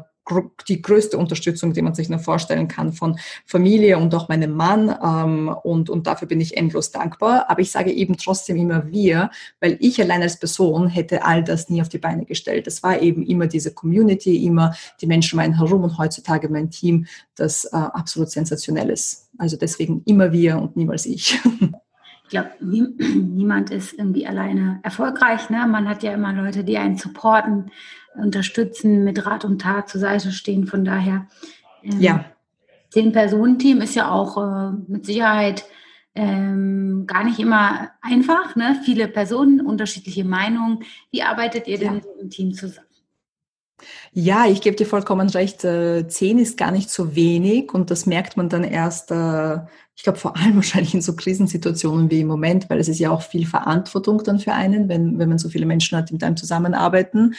[0.67, 4.95] die größte Unterstützung, die man sich nur vorstellen kann von Familie und auch meinem Mann.
[5.03, 7.49] Ähm, und, und dafür bin ich endlos dankbar.
[7.49, 11.69] Aber ich sage eben trotzdem immer wir, weil ich allein als Person hätte all das
[11.69, 12.67] nie auf die Beine gestellt.
[12.67, 16.69] Das war eben immer diese Community, immer die Menschen um einen herum und heutzutage mein
[16.69, 19.29] Team, das äh, absolut sensationell ist.
[19.37, 21.39] Also deswegen immer wir und niemals ich.
[22.29, 25.49] Ich glaube, nie, niemand ist irgendwie alleine erfolgreich.
[25.49, 25.65] Ne?
[25.67, 27.71] Man hat ja immer Leute, die einen supporten,
[28.13, 30.67] unterstützen, mit Rat und Tat zur Seite stehen.
[30.67, 31.27] Von daher,
[31.83, 32.25] ähm, ja.
[32.89, 35.65] Zehn-Personen-Team ist ja auch äh, mit Sicherheit
[36.13, 38.55] ähm, gar nicht immer einfach.
[38.55, 38.79] Ne?
[38.85, 40.83] Viele Personen, unterschiedliche Meinungen.
[41.11, 42.21] Wie arbeitet ihr denn ja.
[42.21, 42.85] im Team zusammen?
[44.11, 45.63] Ja, ich gebe dir vollkommen recht.
[45.63, 49.59] Äh, zehn ist gar nicht so wenig und das merkt man dann erst, äh,
[49.99, 53.11] ich glaube vor allem wahrscheinlich in so Krisensituationen wie im Moment, weil es ist ja
[53.11, 56.23] auch viel Verantwortung dann für einen, wenn, wenn man so viele Menschen hat, die mit
[56.23, 57.35] einem zusammenarbeiten.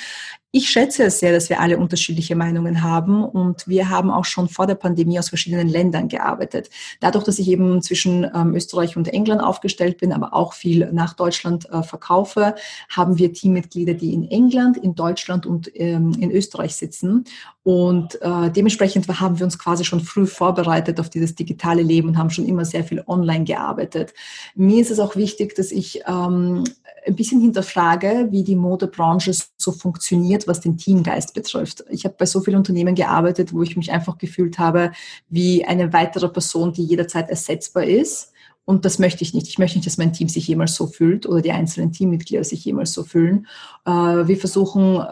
[0.53, 4.49] Ich schätze es sehr, dass wir alle unterschiedliche Meinungen haben und wir haben auch schon
[4.49, 6.69] vor der Pandemie aus verschiedenen Ländern gearbeitet.
[6.99, 11.15] Dadurch, dass ich eben zwischen ähm, Österreich und England aufgestellt bin, aber auch viel nach
[11.15, 12.57] Deutschland äh, verkaufe,
[12.91, 17.25] haben wir Teammitglieder, die in England, in Deutschland und ähm, in Österreich sitzen.
[17.63, 22.19] Und äh, dementsprechend haben wir uns quasi schon früh vorbereitet auf dieses digitale Leben und
[22.19, 24.15] haben schon immer sehr viel online gearbeitet.
[24.55, 26.65] Mir ist es auch wichtig, dass ich ähm,
[27.07, 31.85] ein bisschen hinterfrage, wie die Modebranche so funktioniert, was den Teamgeist betrifft.
[31.91, 34.93] Ich habe bei so vielen Unternehmen gearbeitet, wo ich mich einfach gefühlt habe
[35.29, 38.33] wie eine weitere Person, die jederzeit ersetzbar ist.
[38.65, 39.49] Und das möchte ich nicht.
[39.49, 42.65] Ich möchte nicht, dass mein Team sich jemals so fühlt oder die einzelnen Teammitglieder sich
[42.65, 43.47] jemals so fühlen.
[43.85, 45.05] Äh, wir versuchen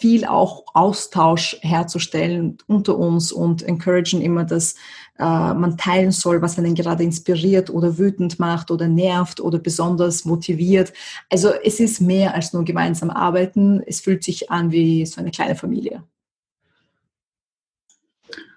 [0.00, 4.74] viel auch Austausch herzustellen unter uns und encouragen immer, dass
[5.18, 5.22] äh,
[5.54, 10.94] man teilen soll, was einen gerade inspiriert oder wütend macht oder nervt oder besonders motiviert.
[11.30, 13.82] Also es ist mehr als nur gemeinsam arbeiten.
[13.86, 16.02] Es fühlt sich an wie so eine kleine Familie.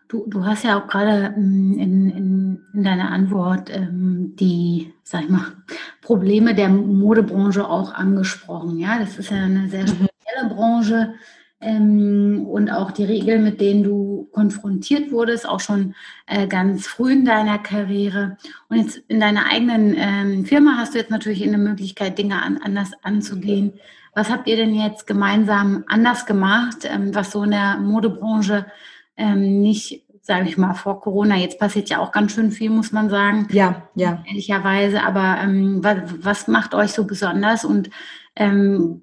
[0.08, 5.23] Du, du hast ja auch gerade ähm, in, in, in deiner Antwort ähm, die, sag
[5.23, 5.47] ich mal,
[6.01, 8.77] Probleme der Modebranche auch angesprochen.
[8.77, 11.13] Ja, das ist ja eine sehr mhm spezielle Branche
[11.62, 15.96] ähm, und auch die Regeln, mit denen du konfrontiert wurdest, auch schon
[16.28, 18.38] äh, ganz früh in deiner Karriere.
[18.69, 22.60] Und jetzt in deiner eigenen ähm, Firma hast du jetzt natürlich eine Möglichkeit, Dinge an,
[22.63, 23.74] anders anzugehen.
[24.13, 28.65] Was habt ihr denn jetzt gemeinsam anders gemacht, ähm, was so in der Modebranche
[29.15, 31.36] ähm, nicht sage ich mal, vor Corona.
[31.36, 33.50] Jetzt passiert ja auch ganz schön viel, muss man sagen.
[33.52, 34.24] Ja, ja.
[34.26, 35.04] Ehrlicherweise.
[35.04, 37.89] Aber ähm, was, was, macht euch so besonders und
[38.38, 39.02] ähm,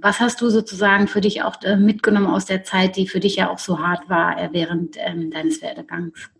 [0.00, 3.36] was hast du sozusagen für dich auch äh, mitgenommen aus der Zeit, die für dich
[3.36, 6.30] ja auch so hart war äh, während ähm, deines Werdegangs?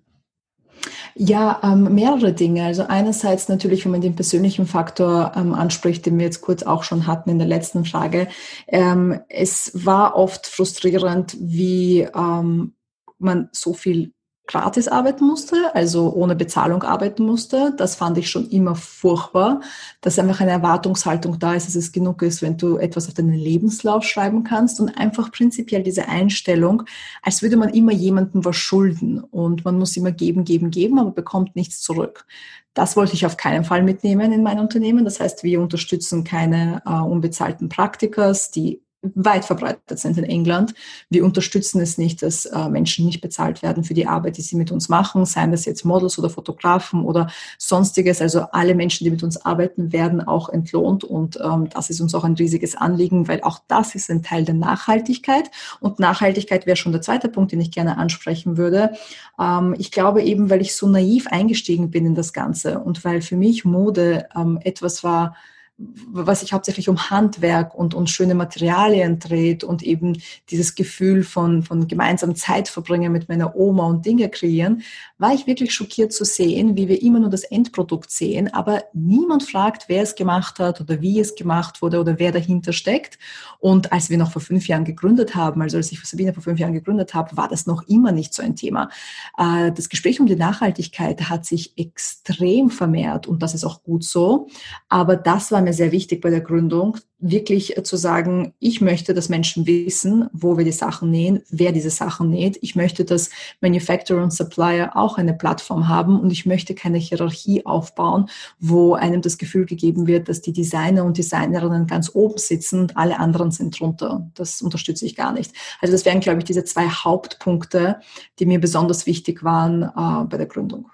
[1.15, 2.65] Ja, ähm, mehrere Dinge.
[2.65, 6.83] Also einerseits natürlich, wenn man den persönlichen Faktor ähm, anspricht, den wir jetzt kurz auch
[6.83, 8.29] schon hatten in der letzten Frage.
[8.67, 12.75] Ähm, es war oft frustrierend, wie ähm,
[13.19, 14.13] man so viel
[14.47, 17.73] gratis arbeiten musste, also ohne Bezahlung arbeiten musste.
[17.77, 19.61] Das fand ich schon immer furchtbar,
[20.03, 23.35] dass einfach eine Erwartungshaltung da ist, dass es genug ist, wenn du etwas auf deinen
[23.35, 26.83] Lebenslauf schreiben kannst und einfach prinzipiell diese Einstellung,
[27.23, 31.11] als würde man immer jemandem was schulden und man muss immer geben, geben, geben, aber
[31.11, 32.27] bekommt nichts zurück.
[32.75, 35.05] Das wollte ich auf keinen Fall mitnehmen in mein Unternehmen.
[35.05, 38.84] Das heißt, wir unterstützen keine äh, unbezahlten Praktikas, die
[39.15, 40.75] weit verbreitet sind in England.
[41.11, 44.57] Wir unterstützen es nicht, dass äh, Menschen nicht bezahlt werden für die Arbeit, die sie
[44.57, 48.21] mit uns machen, seien das jetzt Models oder Fotografen oder sonstiges.
[48.21, 52.15] Also alle Menschen, die mit uns arbeiten, werden auch entlohnt und ähm, das ist uns
[52.15, 56.77] auch ein riesiges Anliegen, weil auch das ist ein Teil der Nachhaltigkeit und Nachhaltigkeit wäre
[56.77, 58.93] schon der zweite Punkt, den ich gerne ansprechen würde.
[59.39, 63.21] Ähm, ich glaube eben, weil ich so naiv eingestiegen bin in das Ganze und weil
[63.23, 65.35] für mich Mode ähm, etwas war,
[65.77, 71.65] was sich hauptsächlich um Handwerk und, und schöne Materialien dreht und eben dieses Gefühl von,
[71.65, 74.83] von gemeinsam Zeit verbringen mit meiner Oma und Dinge kreieren,
[75.19, 79.43] war ich wirklich schockiert zu sehen, wie wir immer nur das Endprodukt sehen, aber niemand
[79.43, 83.19] fragt, wer es gemacht hat oder wie es gemacht wurde oder wer dahinter steckt.
[83.59, 86.61] Und als wir noch vor fünf Jahren gegründet haben, also als ich Sabine vor fünf
[86.61, 88.91] Jahren gegründet habe, war das noch immer nicht so ein Thema.
[89.39, 94.05] Äh, das Gespräch um die Nachhaltigkeit hat sich extrem vermehrt und das ist auch gut
[94.05, 94.49] so.
[94.89, 99.29] Aber das war mir sehr wichtig bei der Gründung, wirklich zu sagen, ich möchte, dass
[99.29, 102.59] Menschen wissen, wo wir die Sachen nähen, wer diese Sachen näht.
[102.61, 107.65] Ich möchte, dass Manufacturer und Supplier auch eine Plattform haben und ich möchte keine Hierarchie
[107.65, 108.29] aufbauen,
[108.61, 112.97] wo einem das Gefühl gegeben wird, dass die Designer und Designerinnen ganz oben sitzen und
[112.97, 114.31] alle anderen sind drunter.
[114.35, 115.53] Das unterstütze ich gar nicht.
[115.81, 118.01] Also das wären, glaube ich, diese zwei Hauptpunkte,
[118.39, 120.91] die mir besonders wichtig waren äh, bei der Gründung.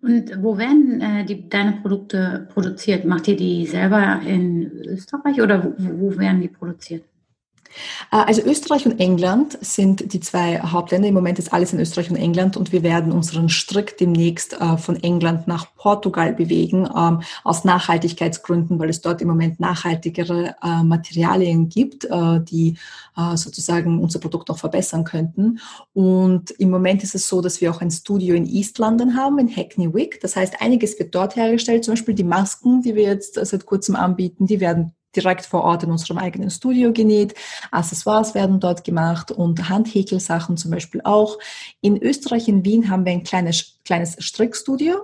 [0.00, 3.04] Und wo werden äh, die, deine Produkte produziert?
[3.04, 7.04] Macht ihr die selber in Österreich oder wo, wo werden die produziert?
[8.12, 11.08] Äh, also Österreich und England sind die zwei Hauptländer.
[11.08, 14.76] Im Moment ist alles in Österreich und England und wir werden unseren Strick demnächst äh,
[14.76, 20.82] von England nach Portugal bewegen, ähm, aus Nachhaltigkeitsgründen, weil es dort im Moment nachhaltigere äh,
[20.82, 22.08] Materialien gibt,
[22.50, 22.76] die
[23.34, 25.58] sozusagen unser Produkt noch verbessern könnten.
[25.92, 29.38] Und im Moment ist es so, dass wir auch ein Studio in East London haben,
[29.38, 30.20] in Hackney Wick.
[30.20, 33.96] Das heißt, einiges wird dort hergestellt, zum Beispiel die Masken, die wir jetzt seit kurzem
[33.96, 37.34] anbieten, die werden direkt vor Ort in unserem eigenen Studio genäht.
[37.70, 41.38] Accessoires werden dort gemacht und Handhäkelsachen zum Beispiel auch.
[41.80, 44.96] In Österreich, in Wien, haben wir ein kleines, kleines Strickstudio.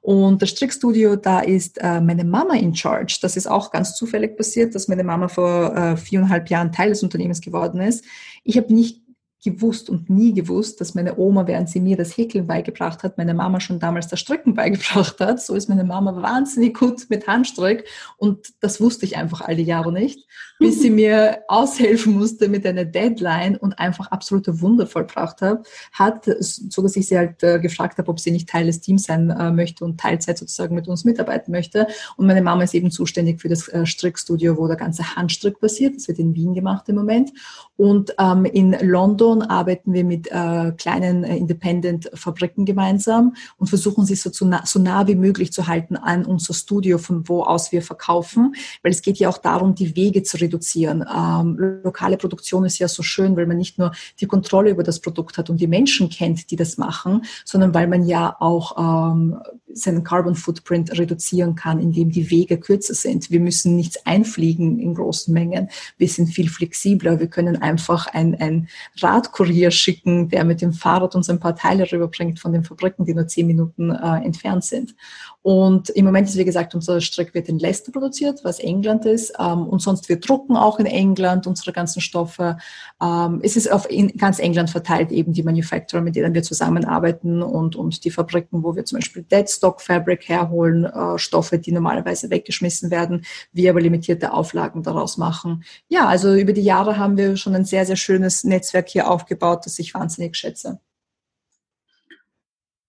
[0.00, 3.18] Und das Strickstudio, da ist äh, meine Mama in charge.
[3.22, 7.02] Das ist auch ganz zufällig passiert, dass meine Mama vor äh, viereinhalb Jahren Teil des
[7.02, 8.04] Unternehmens geworden ist.
[8.42, 9.01] Ich habe nicht
[9.44, 13.34] gewusst und nie gewusst, dass meine Oma, während sie mir das Häkeln beigebracht hat, meine
[13.34, 15.42] Mama schon damals das Stricken beigebracht hat.
[15.42, 17.84] So ist meine Mama wahnsinnig gut mit Handstrick
[18.16, 20.28] und das wusste ich einfach all die Jahre nicht,
[20.60, 26.30] bis sie mir aushelfen musste mit einer Deadline und einfach absolute Wunder vollbracht hat, hat
[26.40, 29.30] so dass ich sie halt äh, gefragt habe, ob sie nicht Teil des Teams sein
[29.30, 31.88] äh, möchte und Teilzeit sozusagen mit uns mitarbeiten möchte.
[32.16, 35.96] Und meine Mama ist eben zuständig für das äh, Strickstudio, wo der ganze Handstrick passiert.
[35.96, 37.32] Das wird in Wien gemacht im Moment.
[37.76, 44.04] Und ähm, in London Amazon arbeiten wir mit äh, kleinen äh, Independent-Fabriken gemeinsam und versuchen
[44.04, 47.42] sie so, zu nah, so nah wie möglich zu halten an unser Studio, von wo
[47.42, 51.04] aus wir verkaufen, weil es geht ja auch darum, die Wege zu reduzieren.
[51.14, 55.00] Ähm, lokale Produktion ist ja so schön, weil man nicht nur die Kontrolle über das
[55.00, 59.38] Produkt hat und die Menschen kennt, die das machen, sondern weil man ja auch ähm,
[59.74, 63.30] seinen Carbon Footprint reduzieren kann, indem die Wege kürzer sind.
[63.30, 65.68] Wir müssen nichts einfliegen in großen Mengen.
[65.98, 67.20] Wir sind viel flexibler.
[67.20, 68.68] Wir können einfach ein,
[69.00, 73.14] Radkurier schicken, der mit dem Fahrrad uns ein paar Teile rüberbringt von den Fabriken, die
[73.14, 74.94] nur zehn Minuten äh, entfernt sind.
[75.42, 79.32] Und im Moment ist, wie gesagt, unser Strick wird in Leicester produziert, was England ist.
[79.40, 82.58] Ähm, und sonst wir drucken auch in England unsere ganzen Stoffe.
[83.02, 87.74] Ähm, es ist auf ganz England verteilt eben die Manufacturer, mit denen wir zusammenarbeiten und,
[87.74, 92.92] und die Fabriken, wo wir zum Beispiel Deadstock Fabric herholen, äh, Stoffe, die normalerweise weggeschmissen
[92.92, 95.64] werden, wir aber limitierte Auflagen daraus machen.
[95.88, 99.66] Ja, also über die Jahre haben wir schon ein sehr, sehr schönes Netzwerk hier aufgebaut,
[99.66, 100.78] das ich wahnsinnig schätze.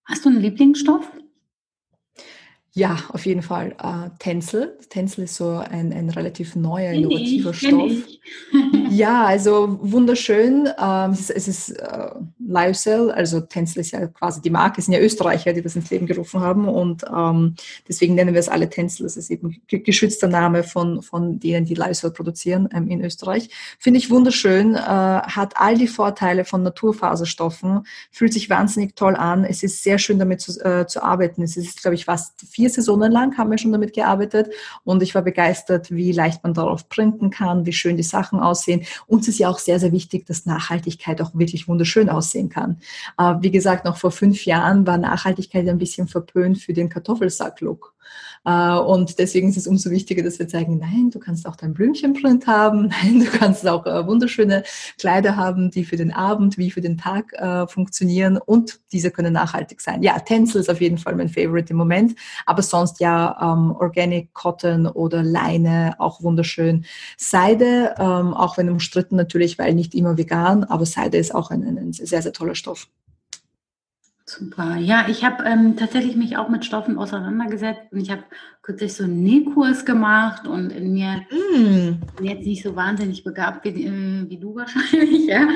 [0.04, 1.10] Hast du einen Lieblingsstoff?
[2.76, 3.76] Ja, auf jeden Fall.
[3.80, 4.76] Äh, Tencel.
[4.88, 7.92] Tencel ist so ein, ein relativ neuer, innovativer Stoff.
[8.90, 10.68] ja, also wunderschön.
[10.78, 15.00] Ähm, es ist, es äh, Lyocell, also Tencel ist ja quasi die Marke, sind ja
[15.00, 17.54] Österreicher, die das ins Leben gerufen haben und ähm,
[17.88, 19.04] deswegen nennen wir es alle Tencel.
[19.04, 23.50] Das ist eben geschützter Name von, von denen, die Lyocell produzieren ähm, in Österreich.
[23.78, 29.44] Finde ich wunderschön, äh, hat all die Vorteile von Naturfaserstoffen, fühlt sich wahnsinnig toll an.
[29.44, 31.42] Es ist sehr schön damit zu, äh, zu arbeiten.
[31.42, 34.50] Es ist, glaube ich, fast vier Saisonen lang haben wir schon damit gearbeitet
[34.84, 38.84] und ich war begeistert, wie leicht man darauf printen kann, wie schön die Sachen aussehen.
[39.06, 42.78] Uns ist ja auch sehr, sehr wichtig, dass Nachhaltigkeit auch wirklich wunderschön aussehen kann.
[43.18, 47.93] Äh, wie gesagt, noch vor fünf Jahren war Nachhaltigkeit ein bisschen verpönt für den Kartoffelsack-Look.
[48.44, 51.74] Äh, und deswegen ist es umso wichtiger, dass wir zeigen, nein, du kannst auch dein
[51.74, 54.62] Blümchenprint haben, nein, du kannst auch äh, wunderschöne
[54.98, 59.32] Kleider haben, die für den Abend wie für den Tag äh, funktionieren und diese können
[59.32, 60.02] nachhaltig sein.
[60.02, 62.14] Ja, Tencel ist auf jeden Fall mein Favorite im Moment,
[62.46, 66.84] aber sonst ja ähm, Organic Cotton oder Leine, auch wunderschön.
[67.16, 71.62] Seide, ähm, auch wenn umstritten natürlich, weil nicht immer vegan, aber Seide ist auch ein,
[71.62, 72.88] ein sehr, sehr toller Stoff.
[74.26, 74.76] Super.
[74.76, 78.24] Ja, ich habe ähm, tatsächlich mich auch mit Stoffen auseinandergesetzt und ich habe
[78.62, 82.00] kürzlich so einen Nähkurs gemacht und in mir mm.
[82.16, 85.46] bin jetzt nicht so wahnsinnig begabt wie, äh, wie du wahrscheinlich, ja.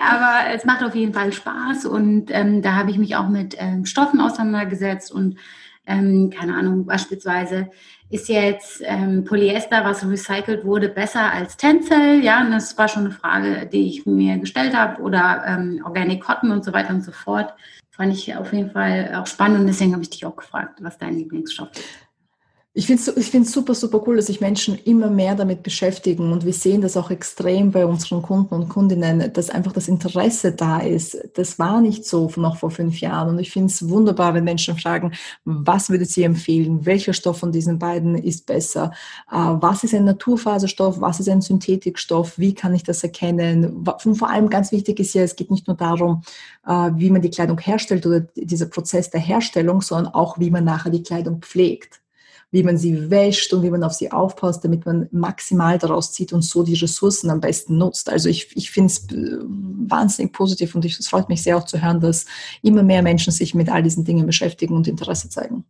[0.00, 3.56] Aber es macht auf jeden Fall Spaß und ähm, da habe ich mich auch mit
[3.58, 5.36] ähm, Stoffen auseinandergesetzt und
[5.84, 7.68] ähm, keine Ahnung, beispielsweise
[8.12, 12.22] ist jetzt ähm, Polyester, was recycelt wurde, besser als Tencel?
[12.22, 15.00] Ja, und das war schon eine Frage, die ich mir gestellt habe.
[15.00, 17.54] Oder ähm, Organic Cotton und so weiter und so fort.
[17.90, 20.98] Fand ich auf jeden Fall auch spannend und deswegen habe ich dich auch gefragt, was
[20.98, 21.84] dein Lieblingsstoff ist.
[22.74, 26.32] Ich finde es ich find's super, super cool, dass sich Menschen immer mehr damit beschäftigen
[26.32, 30.52] und wir sehen das auch extrem bei unseren Kunden und Kundinnen, dass einfach das Interesse
[30.52, 31.18] da ist.
[31.34, 34.78] Das war nicht so noch vor fünf Jahren und ich finde es wunderbar, wenn Menschen
[34.78, 35.12] fragen,
[35.44, 36.86] was würdet Sie empfehlen?
[36.86, 38.92] Welcher Stoff von diesen beiden ist besser?
[39.30, 40.98] Äh, was ist ein Naturfaserstoff?
[40.98, 42.38] Was ist ein Synthetikstoff?
[42.38, 43.86] Wie kann ich das erkennen?
[44.02, 46.22] Und vor allem ganz wichtig ist ja, es geht nicht nur darum,
[46.66, 50.64] äh, wie man die Kleidung herstellt oder dieser Prozess der Herstellung, sondern auch, wie man
[50.64, 52.01] nachher die Kleidung pflegt
[52.52, 56.32] wie man sie wäscht und wie man auf sie aufpasst, damit man maximal daraus zieht
[56.32, 58.10] und so die Ressourcen am besten nutzt.
[58.10, 61.82] Also ich, ich finde es äh, wahnsinnig positiv und es freut mich sehr auch zu
[61.82, 62.26] hören, dass
[62.62, 65.64] immer mehr Menschen sich mit all diesen Dingen beschäftigen und Interesse zeigen.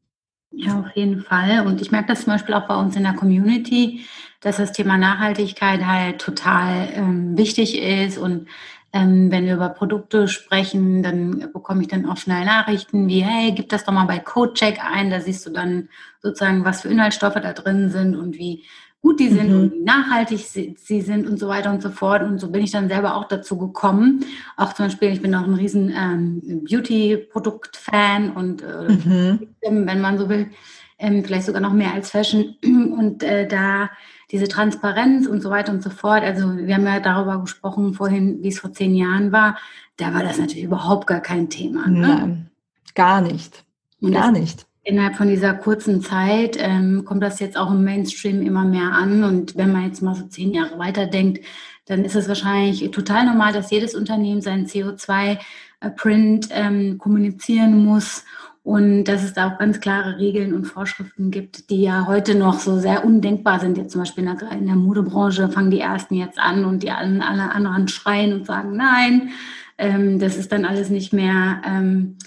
[0.50, 1.66] Ja, auf jeden Fall.
[1.66, 4.04] Und ich merke das zum Beispiel auch bei uns in der Community,
[4.40, 8.48] dass das Thema Nachhaltigkeit halt total ähm, wichtig ist und
[8.92, 13.52] ähm, wenn wir über Produkte sprechen, dann bekomme ich dann auch schnell Nachrichten wie, hey,
[13.52, 15.88] gib das doch mal bei CodeCheck ein, da siehst du dann
[16.20, 18.64] sozusagen, was für Inhaltsstoffe da drin sind und wie
[19.00, 19.56] gut die sind mhm.
[19.56, 22.22] und wie nachhaltig sie, sie, sind und so weiter und so fort.
[22.22, 24.24] Und so bin ich dann selber auch dazu gekommen.
[24.56, 29.48] Auch zum Beispiel, ich bin auch ein riesen ähm, Beauty-Produkt-Fan und äh, mhm.
[29.60, 30.50] wenn man so will,
[30.98, 32.56] ähm, vielleicht sogar noch mehr als Fashion.
[32.62, 33.90] Und äh, da
[34.32, 36.24] diese Transparenz und so weiter und so fort.
[36.24, 39.58] Also wir haben ja darüber gesprochen vorhin, wie es vor zehn Jahren war.
[39.98, 41.86] Da war das natürlich überhaupt gar kein Thema.
[41.86, 42.00] Ne?
[42.00, 42.50] Nein,
[42.94, 43.64] gar nicht.
[44.00, 44.66] Und gar nicht.
[44.84, 49.22] Innerhalb von dieser kurzen Zeit ähm, kommt das jetzt auch im Mainstream immer mehr an.
[49.22, 51.44] Und wenn man jetzt mal so zehn Jahre weiterdenkt,
[51.84, 58.24] dann ist es wahrscheinlich total normal, dass jedes Unternehmen seinen CO2-Print ähm, kommunizieren muss
[58.64, 62.60] und dass es da auch ganz klare Regeln und Vorschriften gibt, die ja heute noch
[62.60, 63.76] so sehr undenkbar sind.
[63.76, 66.92] Jetzt zum Beispiel in der, in der Modebranche fangen die ersten jetzt an und die
[66.92, 69.30] alle, alle anderen schreien und sagen, nein,
[69.78, 72.18] ähm, das ist dann alles nicht mehr ähm,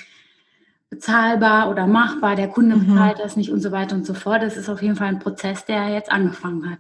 [0.89, 2.87] bezahlbar oder machbar, der Kunde mhm.
[2.87, 4.43] bezahlt das nicht und so weiter und so fort.
[4.43, 6.79] Das ist auf jeden Fall ein Prozess, der jetzt angefangen hat.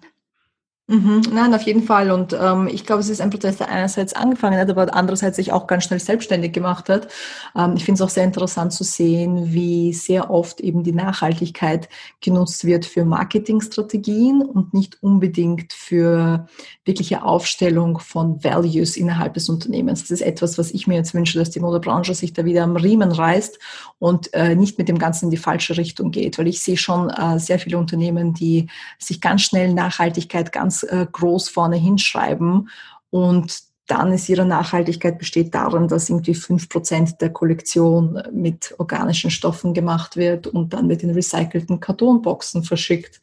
[0.87, 2.11] Mhm, nein, auf jeden Fall.
[2.11, 5.51] Und ähm, ich glaube, es ist ein Prozess, der einerseits angefangen hat, aber andererseits sich
[5.51, 7.07] auch ganz schnell selbstständig gemacht hat.
[7.55, 11.89] Ähm, ich finde es auch sehr interessant zu sehen, wie sehr oft eben die Nachhaltigkeit
[12.21, 16.45] genutzt wird für Marketingstrategien und nicht unbedingt für
[16.83, 20.01] wirkliche Aufstellung von Values innerhalb des Unternehmens.
[20.01, 22.75] Das ist etwas, was ich mir jetzt wünsche, dass die Modebranche sich da wieder am
[22.75, 23.57] Riemen reißt
[23.97, 26.37] und äh, nicht mit dem Ganzen in die falsche Richtung geht.
[26.37, 28.67] Weil ich sehe schon äh, sehr viele Unternehmen, die
[28.99, 32.69] sich ganz schnell Nachhaltigkeit ganz ganz äh, groß vorne hinschreiben
[33.09, 39.29] und dann ist ihre Nachhaltigkeit besteht darin, dass irgendwie fünf Prozent der Kollektion mit organischen
[39.29, 43.21] Stoffen gemacht wird und dann mit den recycelten Kartonboxen verschickt.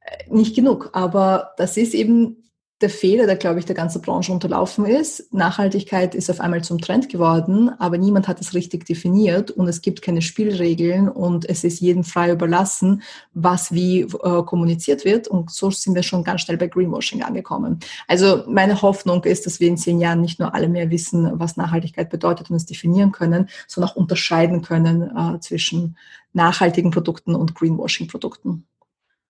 [0.00, 2.36] Äh, nicht genug, aber das ist eben
[2.80, 5.32] der Fehler, der, glaube ich, der ganzen Branche unterlaufen ist.
[5.34, 9.82] Nachhaltigkeit ist auf einmal zum Trend geworden, aber niemand hat es richtig definiert und es
[9.82, 13.02] gibt keine Spielregeln und es ist jedem frei überlassen,
[13.34, 15.28] was wie äh, kommuniziert wird.
[15.28, 17.80] Und so sind wir schon ganz schnell bei Greenwashing angekommen.
[18.08, 21.58] Also meine Hoffnung ist, dass wir in zehn Jahren nicht nur alle mehr wissen, was
[21.58, 25.96] Nachhaltigkeit bedeutet und es definieren können, sondern auch unterscheiden können äh, zwischen
[26.32, 28.64] nachhaltigen Produkten und Greenwashing-Produkten.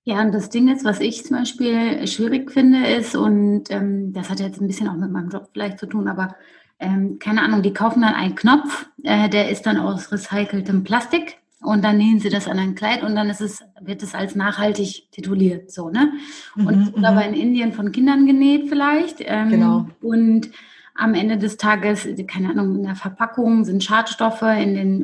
[0.05, 4.30] Ja, und das Ding ist, was ich zum Beispiel schwierig finde, ist, und ähm, das
[4.30, 6.36] hat jetzt ein bisschen auch mit meinem Job vielleicht zu tun, aber
[6.78, 11.36] ähm, keine Ahnung, die kaufen dann einen Knopf, äh, der ist dann aus recyceltem Plastik
[11.61, 14.34] und dann nähen sie das an ein Kleid und dann ist es, wird es als
[14.34, 16.12] nachhaltig tituliert, so, ne?
[16.57, 17.34] Und mhm, es wird aber mhm.
[17.34, 19.18] in Indien von Kindern genäht vielleicht.
[19.20, 19.86] Ähm, genau.
[20.01, 20.51] Und
[20.94, 24.98] am Ende des Tages, keine Ahnung, in der Verpackung sind Schadstoffe, in den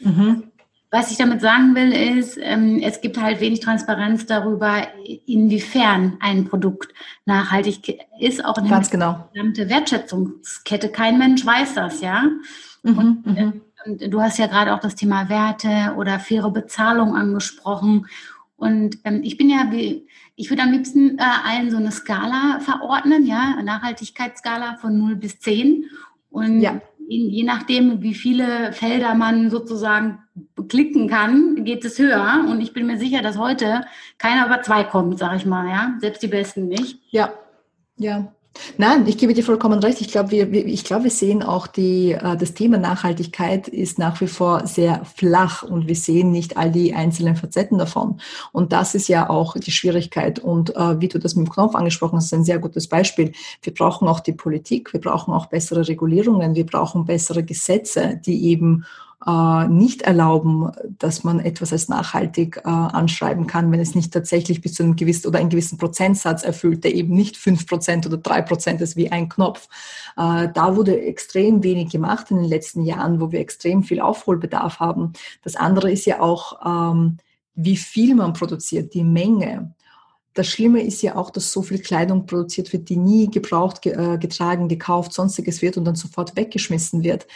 [0.00, 0.44] mhm.
[0.90, 4.86] Was ich damit sagen will, ist, ähm, es gibt halt wenig Transparenz darüber,
[5.26, 6.94] inwiefern ein Produkt
[7.26, 9.28] nachhaltig ist, auch in der genau.
[9.34, 10.88] gesamte Wertschätzungskette.
[10.88, 12.30] Kein Mensch weiß das, ja.
[12.82, 13.36] Mhm, und, mhm.
[13.36, 13.52] äh,
[13.84, 18.06] und, du hast ja gerade auch das Thema Werte oder faire Bezahlung angesprochen.
[18.56, 19.70] Und ähm, ich bin ja,
[20.36, 25.38] ich würde am liebsten äh, allen so eine Skala verordnen, ja, Nachhaltigkeitsskala von 0 bis
[25.38, 25.84] 10.
[26.30, 30.18] Und ja je nachdem, wie viele Felder man sozusagen
[30.68, 32.44] klicken kann, geht es höher.
[32.48, 33.84] Und ich bin mir sicher, dass heute
[34.18, 35.96] keiner über zwei kommt, sag ich mal, ja.
[36.00, 37.00] Selbst die Besten nicht.
[37.10, 37.32] Ja,
[37.96, 38.32] ja.
[38.76, 40.00] Nein, ich gebe dir vollkommen recht.
[40.00, 44.20] Ich glaube, wir, ich glaube, wir sehen auch die, äh, das Thema Nachhaltigkeit ist nach
[44.20, 48.20] wie vor sehr flach und wir sehen nicht all die einzelnen Facetten davon.
[48.52, 50.38] Und das ist ja auch die Schwierigkeit.
[50.38, 53.32] Und äh, wie du das mit dem Knopf angesprochen hast, ist ein sehr gutes Beispiel.
[53.62, 58.50] Wir brauchen auch die Politik, wir brauchen auch bessere Regulierungen, wir brauchen bessere Gesetze, die
[58.50, 58.84] eben
[59.26, 64.74] nicht erlauben, dass man etwas als nachhaltig äh, anschreiben kann, wenn es nicht tatsächlich bis
[64.74, 68.42] zu einem gewissen oder einen gewissen Prozentsatz erfüllt, der eben nicht fünf Prozent oder drei
[68.42, 69.68] Prozent ist wie ein Knopf.
[70.16, 74.78] Äh, da wurde extrem wenig gemacht in den letzten Jahren, wo wir extrem viel Aufholbedarf
[74.78, 75.14] haben.
[75.42, 77.16] Das andere ist ja auch, ähm,
[77.56, 79.74] wie viel man produziert, die Menge.
[80.34, 84.68] Das Schlimme ist ja auch, dass so viel Kleidung produziert wird, die nie gebraucht, getragen,
[84.68, 87.26] gekauft, sonstiges wird und dann sofort weggeschmissen wird.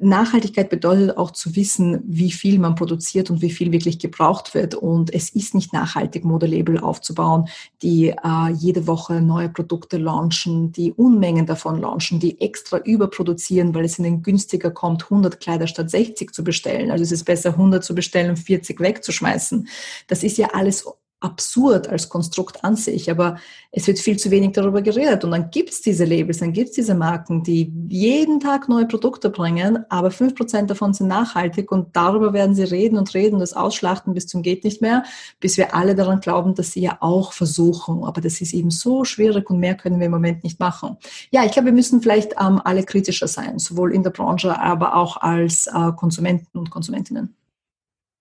[0.00, 4.74] Nachhaltigkeit bedeutet auch zu wissen, wie viel man produziert und wie viel wirklich gebraucht wird.
[4.74, 7.48] Und es ist nicht nachhaltig, Modelabel aufzubauen,
[7.82, 13.84] die äh, jede Woche neue Produkte launchen, die Unmengen davon launchen, die extra überproduzieren, weil
[13.84, 16.90] es ihnen günstiger kommt, 100 Kleider statt 60 zu bestellen.
[16.90, 19.68] Also es ist besser, 100 zu bestellen und 40 wegzuschmeißen.
[20.08, 20.86] Das ist ja alles
[21.22, 23.36] absurd als Konstrukt an sich, aber
[23.70, 25.24] es wird viel zu wenig darüber geredet.
[25.24, 28.86] Und dann gibt es diese Labels, dann gibt es diese Marken, die jeden Tag neue
[28.86, 33.38] Produkte bringen, aber fünf Prozent davon sind nachhaltig und darüber werden sie reden und reden,
[33.38, 35.04] das ausschlachten bis zum geht nicht mehr,
[35.40, 38.04] bis wir alle daran glauben, dass sie ja auch versuchen.
[38.04, 40.98] Aber das ist eben so schwierig und mehr können wir im Moment nicht machen.
[41.30, 44.96] Ja, ich glaube, wir müssen vielleicht ähm, alle kritischer sein, sowohl in der Branche, aber
[44.96, 47.34] auch als äh, Konsumenten und Konsumentinnen.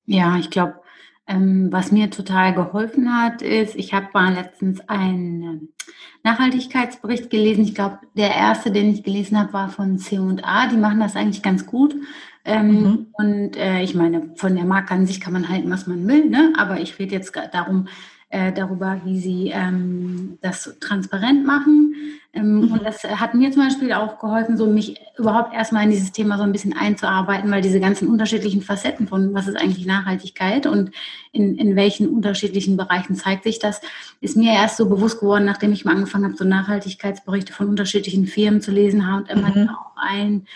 [0.05, 0.75] Ja, ich glaube,
[1.31, 5.69] ähm, was mir total geholfen hat, ist, ich habe mal letztens einen
[6.23, 7.63] Nachhaltigkeitsbericht gelesen.
[7.63, 10.67] Ich glaube, der erste, den ich gelesen habe, war von C&A.
[10.67, 11.95] Die machen das eigentlich ganz gut.
[12.43, 13.07] Ähm, mhm.
[13.13, 16.25] Und äh, ich meine, von der Marke an sich kann man halten, was man will,
[16.25, 16.53] ne?
[16.57, 17.87] aber ich rede jetzt darum,
[18.29, 21.95] äh, darüber, wie sie ähm, das transparent machen.
[22.33, 22.71] Ähm.
[22.71, 26.37] Und das hat mir zum Beispiel auch geholfen, so mich überhaupt erstmal in dieses Thema
[26.37, 30.91] so ein bisschen einzuarbeiten, weil diese ganzen unterschiedlichen Facetten von was ist eigentlich Nachhaltigkeit und
[31.31, 33.81] in, in welchen unterschiedlichen Bereichen zeigt sich das,
[34.21, 38.27] ist mir erst so bewusst geworden, nachdem ich mal angefangen habe, so Nachhaltigkeitsberichte von unterschiedlichen
[38.27, 39.69] Firmen zu lesen, H&M hat mhm.
[39.69, 40.47] auch ein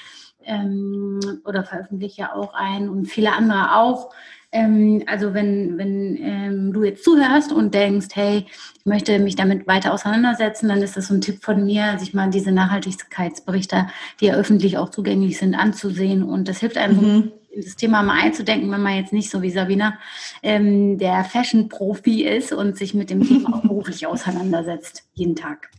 [0.46, 4.12] ähm, oder veröffentlicht ja auch ein und viele andere auch.
[4.56, 9.68] Ähm, also wenn, wenn ähm, du jetzt zuhörst und denkst, hey, ich möchte mich damit
[9.68, 13.88] weiter auseinandersetzen, dann ist das so ein Tipp von mir, sich mal diese Nachhaltigkeitsberichte,
[14.22, 16.24] die ja öffentlich auch zugänglich sind, anzusehen.
[16.24, 17.32] Und das hilft einem, mhm.
[17.54, 19.98] das Thema mal einzudenken, wenn man jetzt nicht so wie Sabina
[20.42, 25.70] ähm, der Fashion-Profi ist und sich mit dem Thema auch beruflich auseinandersetzt, jeden Tag.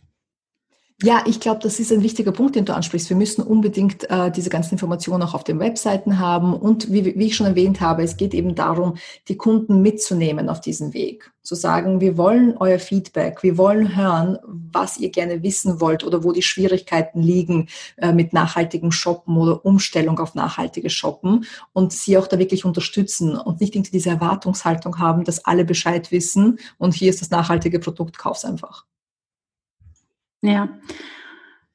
[1.03, 3.11] Ja, ich glaube, das ist ein wichtiger Punkt, den du ansprichst.
[3.11, 6.55] Wir müssen unbedingt äh, diese ganzen Informationen auch auf den Webseiten haben.
[6.55, 8.97] Und wie, wie, ich schon erwähnt habe, es geht eben darum,
[9.29, 11.31] die Kunden mitzunehmen auf diesen Weg.
[11.43, 16.25] Zu sagen, wir wollen euer Feedback, wir wollen hören, was ihr gerne wissen wollt oder
[16.25, 17.69] wo die Schwierigkeiten liegen
[17.99, 21.45] äh, mit nachhaltigem Shoppen oder Umstellung auf nachhaltiges Shoppen
[21.75, 26.11] und sie auch da wirklich unterstützen und nicht irgendwie diese Erwartungshaltung haben, dass alle Bescheid
[26.11, 28.87] wissen und hier ist das nachhaltige Produkt, kauf's einfach.
[30.43, 30.69] Ja.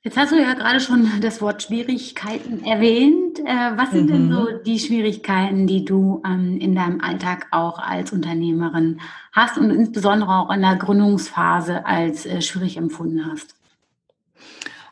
[0.03, 3.39] Jetzt hast du ja gerade schon das Wort Schwierigkeiten erwähnt.
[3.39, 4.13] Äh, was sind mhm.
[4.13, 8.99] denn so die Schwierigkeiten, die du ähm, in deinem Alltag auch als Unternehmerin
[9.31, 13.55] hast und insbesondere auch in der Gründungsphase als äh, schwierig empfunden hast?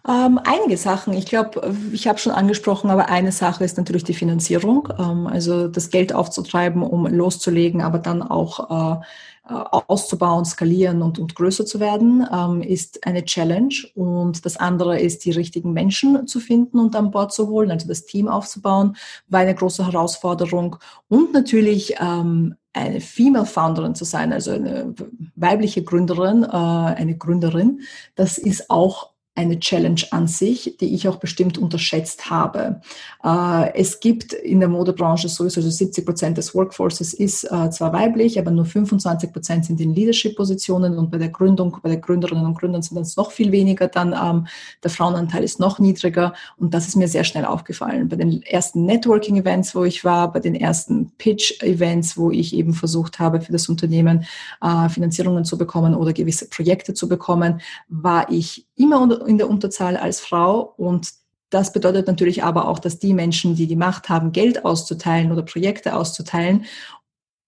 [0.07, 1.13] Ähm, einige Sachen.
[1.13, 4.89] Ich glaube, ich habe schon angesprochen, aber eine Sache ist natürlich die Finanzierung.
[4.97, 9.03] Ähm, also das Geld aufzutreiben, um loszulegen, aber dann auch äh,
[9.49, 13.73] auszubauen, skalieren und, und größer zu werden, ähm, ist eine Challenge.
[13.95, 17.87] Und das andere ist, die richtigen Menschen zu finden und an Bord zu holen, also
[17.87, 18.95] das Team aufzubauen,
[19.27, 20.77] war eine große Herausforderung.
[21.07, 24.93] Und natürlich ähm, eine Female Founderin zu sein, also eine
[25.35, 27.81] weibliche Gründerin, äh, eine Gründerin,
[28.15, 29.08] das ist auch
[29.39, 32.81] eine Challenge an sich, die ich auch bestimmt unterschätzt habe.
[33.23, 37.93] Äh, es gibt in der Modebranche sowieso, also 70 Prozent des Workforces ist äh, zwar
[37.93, 42.45] weiblich, aber nur 25 Prozent sind in Leadership-Positionen und bei der Gründung, bei der Gründerinnen
[42.45, 44.47] und Gründern sind es noch viel weniger, dann ähm,
[44.83, 48.09] der Frauenanteil ist noch niedriger und das ist mir sehr schnell aufgefallen.
[48.09, 53.19] Bei den ersten Networking-Events, wo ich war, bei den ersten Pitch-Events, wo ich eben versucht
[53.19, 54.25] habe, für das Unternehmen
[54.61, 59.97] äh, Finanzierungen zu bekommen oder gewisse Projekte zu bekommen, war ich immer in der Unterzahl
[59.97, 60.73] als Frau.
[60.77, 61.11] Und
[61.49, 65.43] das bedeutet natürlich aber auch, dass die Menschen, die die Macht haben, Geld auszuteilen oder
[65.43, 66.65] Projekte auszuteilen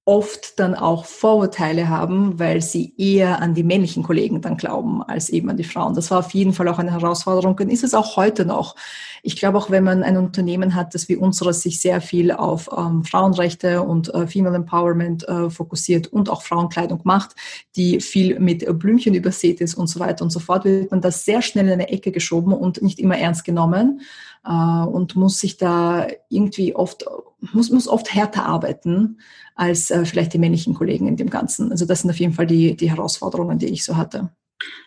[0.06, 5.30] oft dann auch Vorurteile haben, weil sie eher an die männlichen Kollegen dann glauben als
[5.30, 5.93] eben an die Frauen.
[5.93, 8.76] Das war auf jeden Fall auch eine Herausforderung und ist es auch heute noch.
[9.22, 12.68] Ich glaube auch, wenn man ein Unternehmen hat, das wie unseres sich sehr viel auf
[12.76, 17.36] ähm, Frauenrechte und äh, Female Empowerment äh, fokussiert und auch Frauenkleidung macht,
[17.76, 21.26] die viel mit Blümchen übersät ist und so weiter und so fort, wird man das
[21.26, 24.02] sehr schnell in eine Ecke geschoben und nicht immer ernst genommen
[24.45, 27.06] äh, und muss sich da irgendwie oft,
[27.54, 29.20] muss, muss oft härter arbeiten
[29.56, 31.72] als äh, vielleicht die männlichen Kollegen in dem Ganzen.
[31.72, 34.30] Also das sind auf jeden Fall die, die Herausforderungen, die ich so hatte.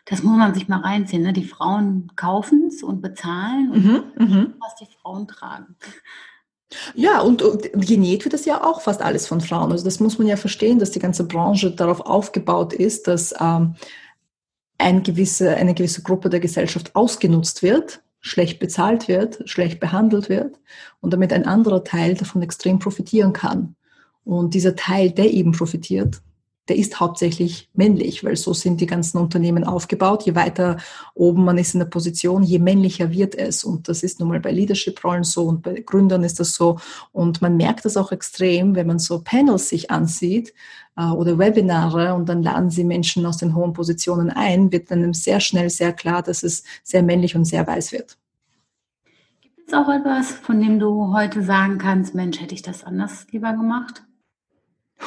[0.06, 1.22] Das muss man sich mal reinziehen.
[1.22, 1.32] Ne?
[1.32, 5.76] Die Frauen kaufen es und bezahlen und mhm, mhm, was die Frauen tragen.
[6.94, 9.70] Ja, und, und genäht wird das ja auch fast alles von Frauen.
[9.70, 13.76] Also das muss man ja verstehen, dass die ganze Branche darauf aufgebaut ist, dass ähm,
[14.78, 20.58] ein gewisse, eine gewisse Gruppe der Gesellschaft ausgenutzt wird schlecht bezahlt wird, schlecht behandelt wird
[21.00, 23.76] und damit ein anderer Teil davon extrem profitieren kann.
[24.24, 26.22] Und dieser Teil, der eben profitiert,
[26.68, 30.22] der ist hauptsächlich männlich, weil so sind die ganzen Unternehmen aufgebaut.
[30.24, 30.78] Je weiter
[31.14, 33.64] oben man ist in der Position, je männlicher wird es.
[33.64, 36.78] Und das ist nun mal bei Leadership-Rollen so und bei Gründern ist das so.
[37.12, 40.54] Und man merkt das auch extrem, wenn man so Panels sich ansieht
[40.96, 45.12] äh, oder Webinare und dann laden sie Menschen aus den hohen Positionen ein, wird dann
[45.12, 48.16] sehr schnell sehr klar, dass es sehr männlich und sehr weiß wird.
[49.42, 53.26] Gibt es auch etwas, von dem du heute sagen kannst, Mensch, hätte ich das anders
[53.30, 54.02] lieber gemacht?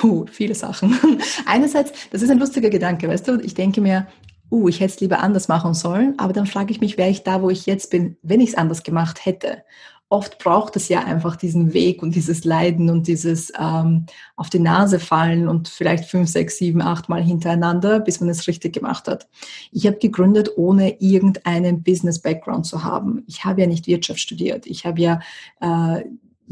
[0.04, 0.98] Uh, viele Sachen.
[1.46, 4.08] Einerseits, das ist ein lustiger Gedanke, weißt du, ich denke mir,
[4.52, 7.24] uh, ich hätte es lieber anders machen sollen, aber dann frage ich mich, wäre ich
[7.24, 9.64] da, wo ich jetzt bin, wenn ich es anders gemacht hätte?
[10.10, 14.06] Oft braucht es ja einfach diesen Weg und dieses Leiden und dieses ähm,
[14.38, 18.48] auf die Nase fallen und vielleicht fünf, sechs, sieben, acht Mal hintereinander, bis man es
[18.48, 19.28] richtig gemacht hat.
[19.74, 23.26] Ich habe gegründet, ohne irgendeinen Business-Background zu haben.
[23.28, 24.66] Ich habe ja nicht Wirtschaft studiert.
[24.66, 25.20] Ich habe ja
[25.60, 26.06] äh,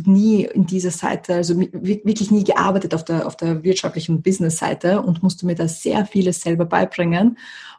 [0.03, 5.23] nie in dieser Seite, also wirklich nie gearbeitet auf der, auf der wirtschaftlichen Business-Seite und
[5.23, 7.37] musste mir da sehr vieles selber beibringen.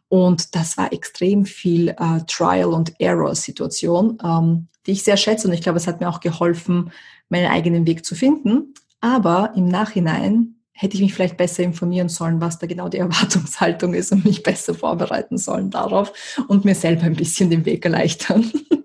[0.09, 5.49] Und das war extrem viel äh, Trial- und Error-Situation, ähm, die ich sehr schätze.
[5.49, 6.93] Und ich glaube, es hat mir auch geholfen,
[7.29, 8.75] meinen eigenen Weg zu finden.
[9.01, 13.95] Aber im Nachhinein hätte ich mich vielleicht besser informieren sollen, was da genau die Erwartungshaltung
[13.95, 16.13] ist und mich besser vorbereiten sollen darauf
[16.49, 18.51] und mir selber ein bisschen den Weg erleichtern.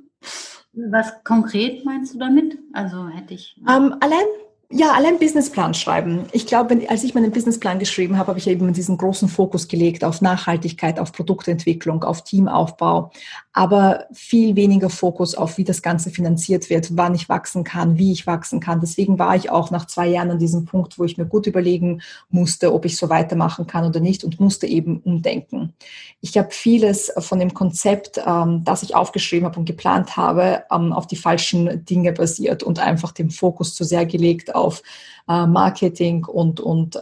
[0.90, 2.58] Was konkret meinst du damit?
[2.74, 3.56] Also hätte ich.
[3.70, 4.26] Ähm, allein
[4.74, 6.26] ja, allein Businessplan schreiben.
[6.32, 10.04] Ich glaube, als ich meinen Businessplan geschrieben habe, habe ich eben diesen großen Fokus gelegt
[10.04, 13.12] auf Nachhaltigkeit, auf Produktentwicklung, auf Teamaufbau,
[13.52, 18.14] aber viel weniger Fokus auf, wie das Ganze finanziert wird, wann ich wachsen kann, wie
[18.14, 18.80] ich wachsen kann.
[18.80, 22.02] Deswegen war ich auch nach zwei Jahren an diesem Punkt, wo ich mir gut überlegen
[22.30, 25.74] musste, ob ich so weitermachen kann oder nicht und musste eben umdenken.
[26.22, 30.94] Ich habe vieles von dem Konzept, ähm, das ich aufgeschrieben habe und geplant habe, ähm,
[30.94, 34.84] auf die falschen Dinge basiert und einfach den Fokus zu sehr gelegt auf
[35.28, 37.00] äh, Marketing und, und äh,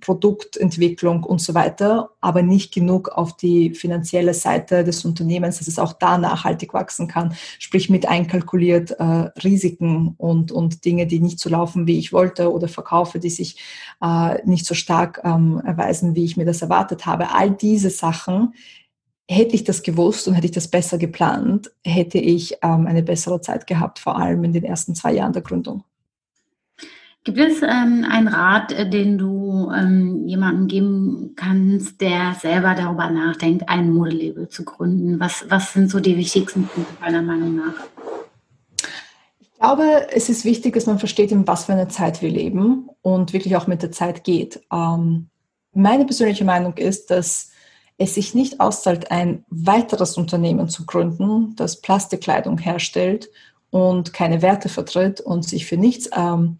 [0.00, 5.78] Produktentwicklung und so weiter, aber nicht genug auf die finanzielle Seite des Unternehmens, dass es
[5.78, 7.34] auch da nachhaltig wachsen kann.
[7.58, 9.04] Sprich mit einkalkuliert äh,
[9.42, 13.56] Risiken und, und Dinge, die nicht so laufen, wie ich wollte oder Verkaufe, die sich
[14.02, 17.32] äh, nicht so stark ähm, erweisen, wie ich mir das erwartet habe.
[17.32, 18.54] All diese Sachen
[19.28, 23.40] hätte ich das gewusst und hätte ich das besser geplant, hätte ich ähm, eine bessere
[23.40, 25.82] Zeit gehabt, vor allem in den ersten zwei Jahren der Gründung.
[27.26, 33.10] Gibt es ähm, einen Rat, äh, den du ähm, jemandem geben kannst, der selber darüber
[33.10, 35.18] nachdenkt, ein Modelabel zu gründen?
[35.18, 37.74] Was, was sind so die wichtigsten Punkte deiner Meinung nach?
[39.40, 42.90] Ich glaube, es ist wichtig, dass man versteht, in was für eine Zeit wir leben
[43.02, 44.60] und wirklich auch mit der Zeit geht.
[44.72, 45.26] Ähm,
[45.74, 47.50] meine persönliche Meinung ist, dass
[47.98, 53.30] es sich nicht auszahlt, ein weiteres Unternehmen zu gründen, das Plastikkleidung herstellt
[53.70, 56.58] und keine Werte vertritt und sich für nichts ähm,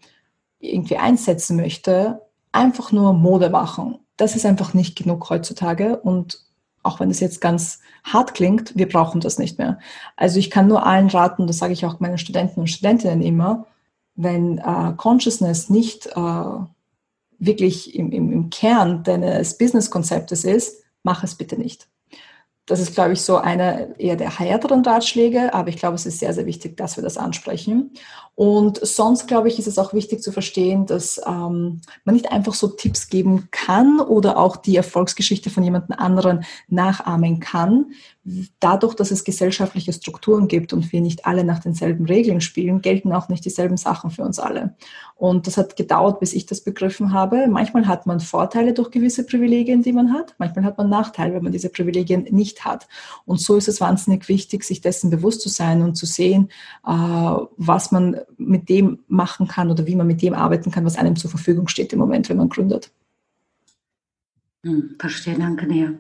[0.73, 3.99] irgendwie einsetzen möchte, einfach nur Mode machen.
[4.17, 6.41] Das ist einfach nicht genug heutzutage und
[6.83, 9.79] auch wenn es jetzt ganz hart klingt, wir brauchen das nicht mehr.
[10.17, 13.67] Also ich kann nur allen raten, das sage ich auch meinen Studenten und Studentinnen immer,
[14.14, 16.43] wenn äh, Consciousness nicht äh,
[17.39, 21.89] wirklich im, im, im Kern deines Business-Konzeptes ist, mach es bitte nicht.
[22.67, 26.19] Das ist, glaube ich, so einer eher der härteren Ratschläge, aber ich glaube, es ist
[26.19, 27.93] sehr, sehr wichtig, dass wir das ansprechen.
[28.35, 32.55] Und sonst, glaube ich, ist es auch wichtig zu verstehen, dass ähm, man nicht einfach
[32.55, 37.93] so Tipps geben kann oder auch die Erfolgsgeschichte von jemand anderen nachahmen kann.
[38.59, 43.12] Dadurch, dass es gesellschaftliche Strukturen gibt und wir nicht alle nach denselben Regeln spielen, gelten
[43.12, 44.74] auch nicht dieselben Sachen für uns alle.
[45.14, 47.47] Und das hat gedauert, bis ich das begriffen habe.
[47.47, 50.35] Manchmal hat man Vorteile durch gewisse Privilegien, die man hat.
[50.39, 52.89] Manchmal hat man Nachteile, wenn man diese Privilegien nicht hat.
[53.27, 56.49] Und so ist es wahnsinnig wichtig, sich dessen bewusst zu sein und zu sehen,
[56.85, 60.99] äh, was man mit dem machen kann oder wie man mit dem arbeiten kann, was
[60.99, 62.91] einem zur Verfügung steht im Moment, wenn man gründet.
[64.64, 65.97] Hm, verstehe, danke dir.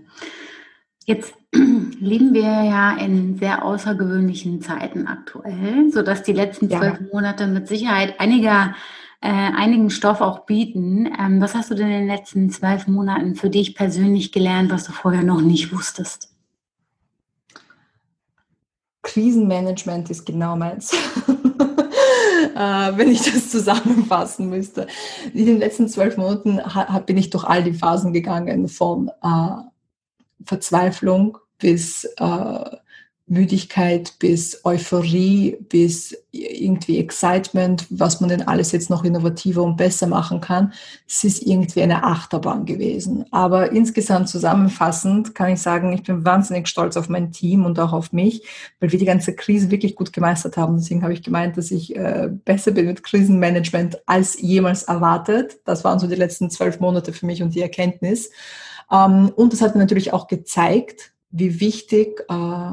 [1.06, 7.06] Jetzt leben wir ja in sehr außergewöhnlichen Zeiten aktuell, sodass die letzten zwölf ja.
[7.12, 8.74] Monate mit Sicherheit einiger,
[9.20, 11.06] äh, einigen Stoff auch bieten.
[11.06, 14.82] Ähm, was hast du denn in den letzten zwölf Monaten für dich persönlich gelernt, was
[14.82, 16.32] du vorher noch nicht wusstest?
[19.02, 20.92] Krisenmanagement ist genau meins.
[22.56, 24.88] äh, wenn ich das zusammenfassen müsste.
[25.32, 26.60] In den letzten zwölf Monaten
[27.06, 29.75] bin ich durch all die Phasen gegangen, von äh,
[30.44, 32.76] Verzweiflung bis äh,
[33.28, 40.06] Müdigkeit bis Euphorie bis irgendwie Excitement, was man denn alles jetzt noch innovativer und besser
[40.06, 40.72] machen kann.
[41.08, 43.24] Es ist irgendwie eine Achterbahn gewesen.
[43.32, 47.92] Aber insgesamt zusammenfassend kann ich sagen, ich bin wahnsinnig stolz auf mein Team und auch
[47.92, 48.46] auf mich,
[48.78, 50.76] weil wir die ganze Krise wirklich gut gemeistert haben.
[50.76, 55.58] Deswegen habe ich gemeint, dass ich äh, besser bin mit Krisenmanagement als jemals erwartet.
[55.64, 58.30] Das waren so die letzten zwölf Monate für mich und die Erkenntnis.
[58.90, 62.72] Ähm, und das hat natürlich auch gezeigt, wie wichtig äh,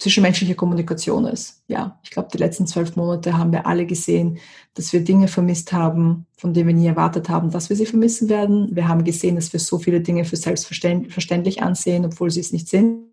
[0.00, 1.62] zwischenmenschliche Kommunikation ist.
[1.68, 4.38] Ja, ich glaube, die letzten zwölf Monate haben wir alle gesehen,
[4.74, 8.28] dass wir Dinge vermisst haben, von denen wir nie erwartet haben, dass wir sie vermissen
[8.28, 8.74] werden.
[8.74, 12.68] Wir haben gesehen, dass wir so viele Dinge für selbstverständlich ansehen, obwohl sie es nicht
[12.68, 13.04] sind.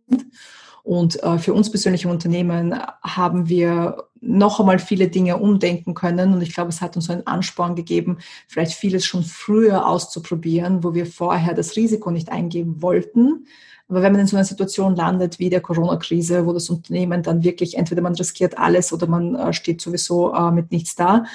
[0.84, 6.34] Und äh, für uns persönlich im Unternehmen haben wir noch einmal viele Dinge umdenken können.
[6.34, 10.94] Und ich glaube, es hat uns einen Ansporn gegeben, vielleicht vieles schon früher auszuprobieren, wo
[10.94, 13.46] wir vorher das Risiko nicht eingehen wollten
[13.90, 17.44] aber wenn man in so einer Situation landet wie der Corona-Krise, wo das Unternehmen dann
[17.44, 21.26] wirklich entweder man riskiert alles oder man äh, steht sowieso äh, mit nichts da,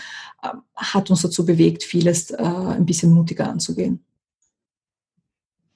[0.42, 4.04] äh, hat uns dazu bewegt, vieles ein bisschen mutiger anzugehen.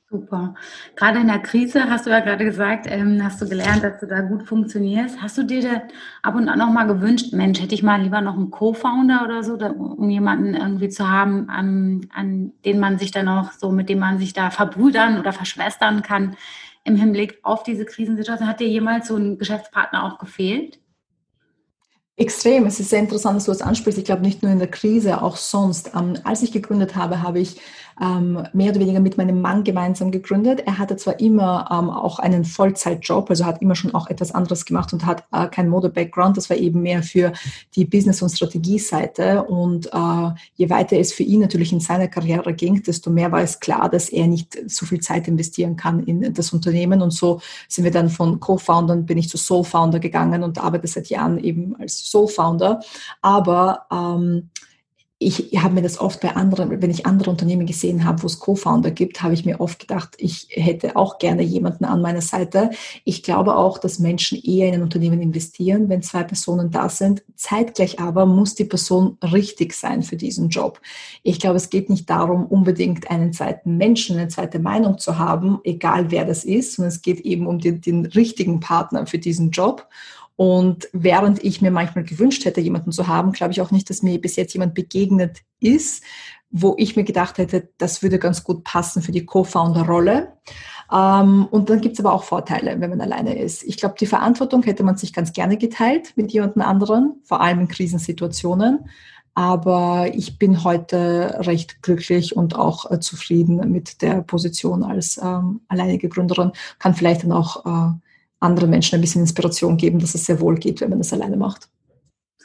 [0.09, 0.55] Super.
[0.95, 4.07] Gerade in der Krise hast du ja gerade gesagt, ähm, hast du gelernt, dass du
[4.07, 5.21] da gut funktionierst.
[5.21, 5.83] Hast du dir da
[6.23, 9.43] ab und an noch mal gewünscht, Mensch, hätte ich mal lieber noch einen Co-Founder oder
[9.43, 13.73] so, da, um jemanden irgendwie zu haben, an, an den man sich dann auch so,
[13.73, 16.37] mit dem man sich da verbrüdern oder verschwestern kann,
[16.85, 18.49] im Hinblick auf diese Krisensituation?
[18.49, 20.79] Hat dir jemals so ein Geschäftspartner auch gefehlt?
[22.19, 22.65] Extrem.
[22.65, 23.99] Es ist sehr interessant, dass du das ansprichst.
[23.99, 25.91] Ich glaube, nicht nur in der Krise, auch sonst.
[25.95, 27.61] Ähm, als ich gegründet habe, habe ich
[28.01, 30.63] ähm, mehr oder weniger mit meinem Mann gemeinsam gegründet.
[30.67, 34.65] Er hatte zwar immer ähm, auch einen Vollzeitjob, also hat immer schon auch etwas anderes
[34.65, 36.37] gemacht und hat äh, kein Mode-Background.
[36.37, 37.33] Das war eben mehr für
[37.75, 39.45] die Business- und Strategieseite.
[39.45, 43.41] Und äh, je weiter es für ihn natürlich in seiner Karriere ging, desto mehr war
[43.41, 47.01] es klar, dass er nicht so viel Zeit investieren kann in das Unternehmen.
[47.01, 51.09] Und so sind wir dann von Co-Foundern, bin ich zu Soul-Founder gegangen und arbeite seit
[51.09, 52.81] Jahren eben als Soul-Founder.
[53.23, 54.51] Aber ähm,
[55.19, 58.39] ich habe mir das oft bei anderen, wenn ich andere Unternehmen gesehen habe, wo es
[58.39, 62.69] Co-Founder gibt, habe ich mir oft gedacht, ich hätte auch gerne jemanden an meiner Seite.
[63.05, 67.23] Ich glaube auch, dass Menschen eher in ein Unternehmen investieren, wenn zwei Personen da sind.
[67.35, 70.83] Zeitgleich aber muss die Person richtig sein für diesen Job.
[71.23, 75.61] Ich glaube, es geht nicht darum, unbedingt einen zweiten Menschen, eine zweite Meinung zu haben,
[75.65, 79.51] egal wer das ist, sondern es geht eben um den, den richtigen Partner für diesen
[79.51, 79.89] Job.
[80.37, 84.03] Und während ich mir manchmal gewünscht hätte, jemanden zu haben, glaube ich auch nicht, dass
[84.03, 86.05] mir bis jetzt jemand begegnet ist,
[86.51, 90.35] wo ich mir gedacht hätte, das würde ganz gut passen für die Co-Founder-Rolle.
[90.93, 93.63] Ähm, und dann gibt es aber auch Vorteile, wenn man alleine ist.
[93.65, 97.61] Ich glaube, die Verantwortung hätte man sich ganz gerne geteilt mit jemandem anderen, vor allem
[97.61, 98.89] in Krisensituationen.
[99.35, 105.61] Aber ich bin heute recht glücklich und auch äh, zufrieden mit der Position als ähm,
[105.69, 106.53] alleinige Gründerin.
[106.79, 107.93] Kann vielleicht dann auch äh,
[108.41, 111.37] anderen Menschen ein bisschen Inspiration geben, dass es sehr wohl geht, wenn man das alleine
[111.37, 111.69] macht.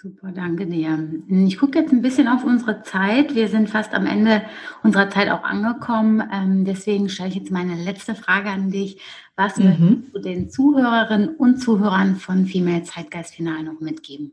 [0.01, 0.97] Super, danke dir.
[1.29, 3.35] Ich gucke jetzt ein bisschen auf unsere Zeit.
[3.35, 4.41] Wir sind fast am Ende
[4.81, 6.23] unserer Zeit auch angekommen.
[6.33, 8.99] Ähm, deswegen stelle ich jetzt meine letzte Frage an dich.
[9.35, 9.65] Was mhm.
[9.65, 14.31] möchtest du den Zuhörerinnen und Zuhörern von Female Zeitgeist Final noch mitgeben?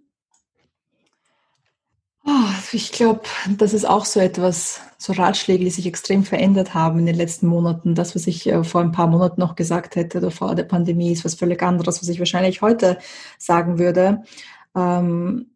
[2.31, 3.23] Oh, ich glaube,
[3.57, 7.47] das ist auch so etwas, so Ratschläge, die sich extrem verändert haben in den letzten
[7.47, 7.95] Monaten.
[7.95, 11.11] Das, was ich äh, vor ein paar Monaten noch gesagt hätte oder vor der Pandemie,
[11.11, 12.99] ist was völlig anderes, was ich wahrscheinlich heute
[13.39, 14.25] sagen würde.
[14.77, 15.53] Ähm,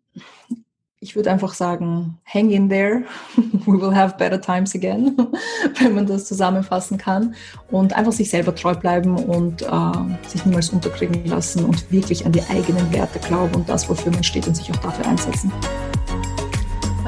[0.98, 3.04] ich würde einfach sagen, hang in there,
[3.66, 5.14] we will have better times again,
[5.78, 7.34] wenn man das zusammenfassen kann.
[7.70, 12.32] Und einfach sich selber treu bleiben und äh, sich niemals unterkriegen lassen und wirklich an
[12.32, 15.52] die eigenen Werte glauben und das, wofür man steht und sich auch dafür einsetzen.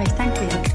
[0.03, 0.75] Ich danke dir.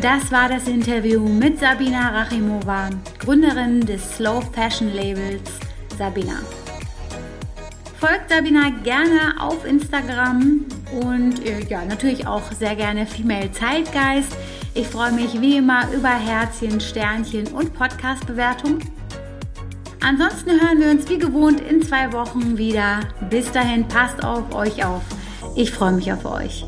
[0.00, 5.50] Das war das Interview mit Sabina Rachimova, Gründerin des Slow Fashion Labels
[5.98, 6.40] Sabina.
[7.98, 10.64] Folgt Sabina gerne auf Instagram
[11.02, 14.34] und äh, ja, natürlich auch sehr gerne Female Zeitgeist.
[14.72, 18.78] Ich freue mich wie immer über Herzchen, Sternchen und Podcast-Bewertung.
[20.02, 23.00] Ansonsten hören wir uns wie gewohnt in zwei Wochen wieder.
[23.28, 25.02] Bis dahin, passt auf euch auf.
[25.56, 26.64] Ich freue mich auf euch.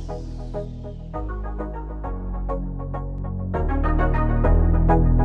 [4.93, 5.22] Thank you.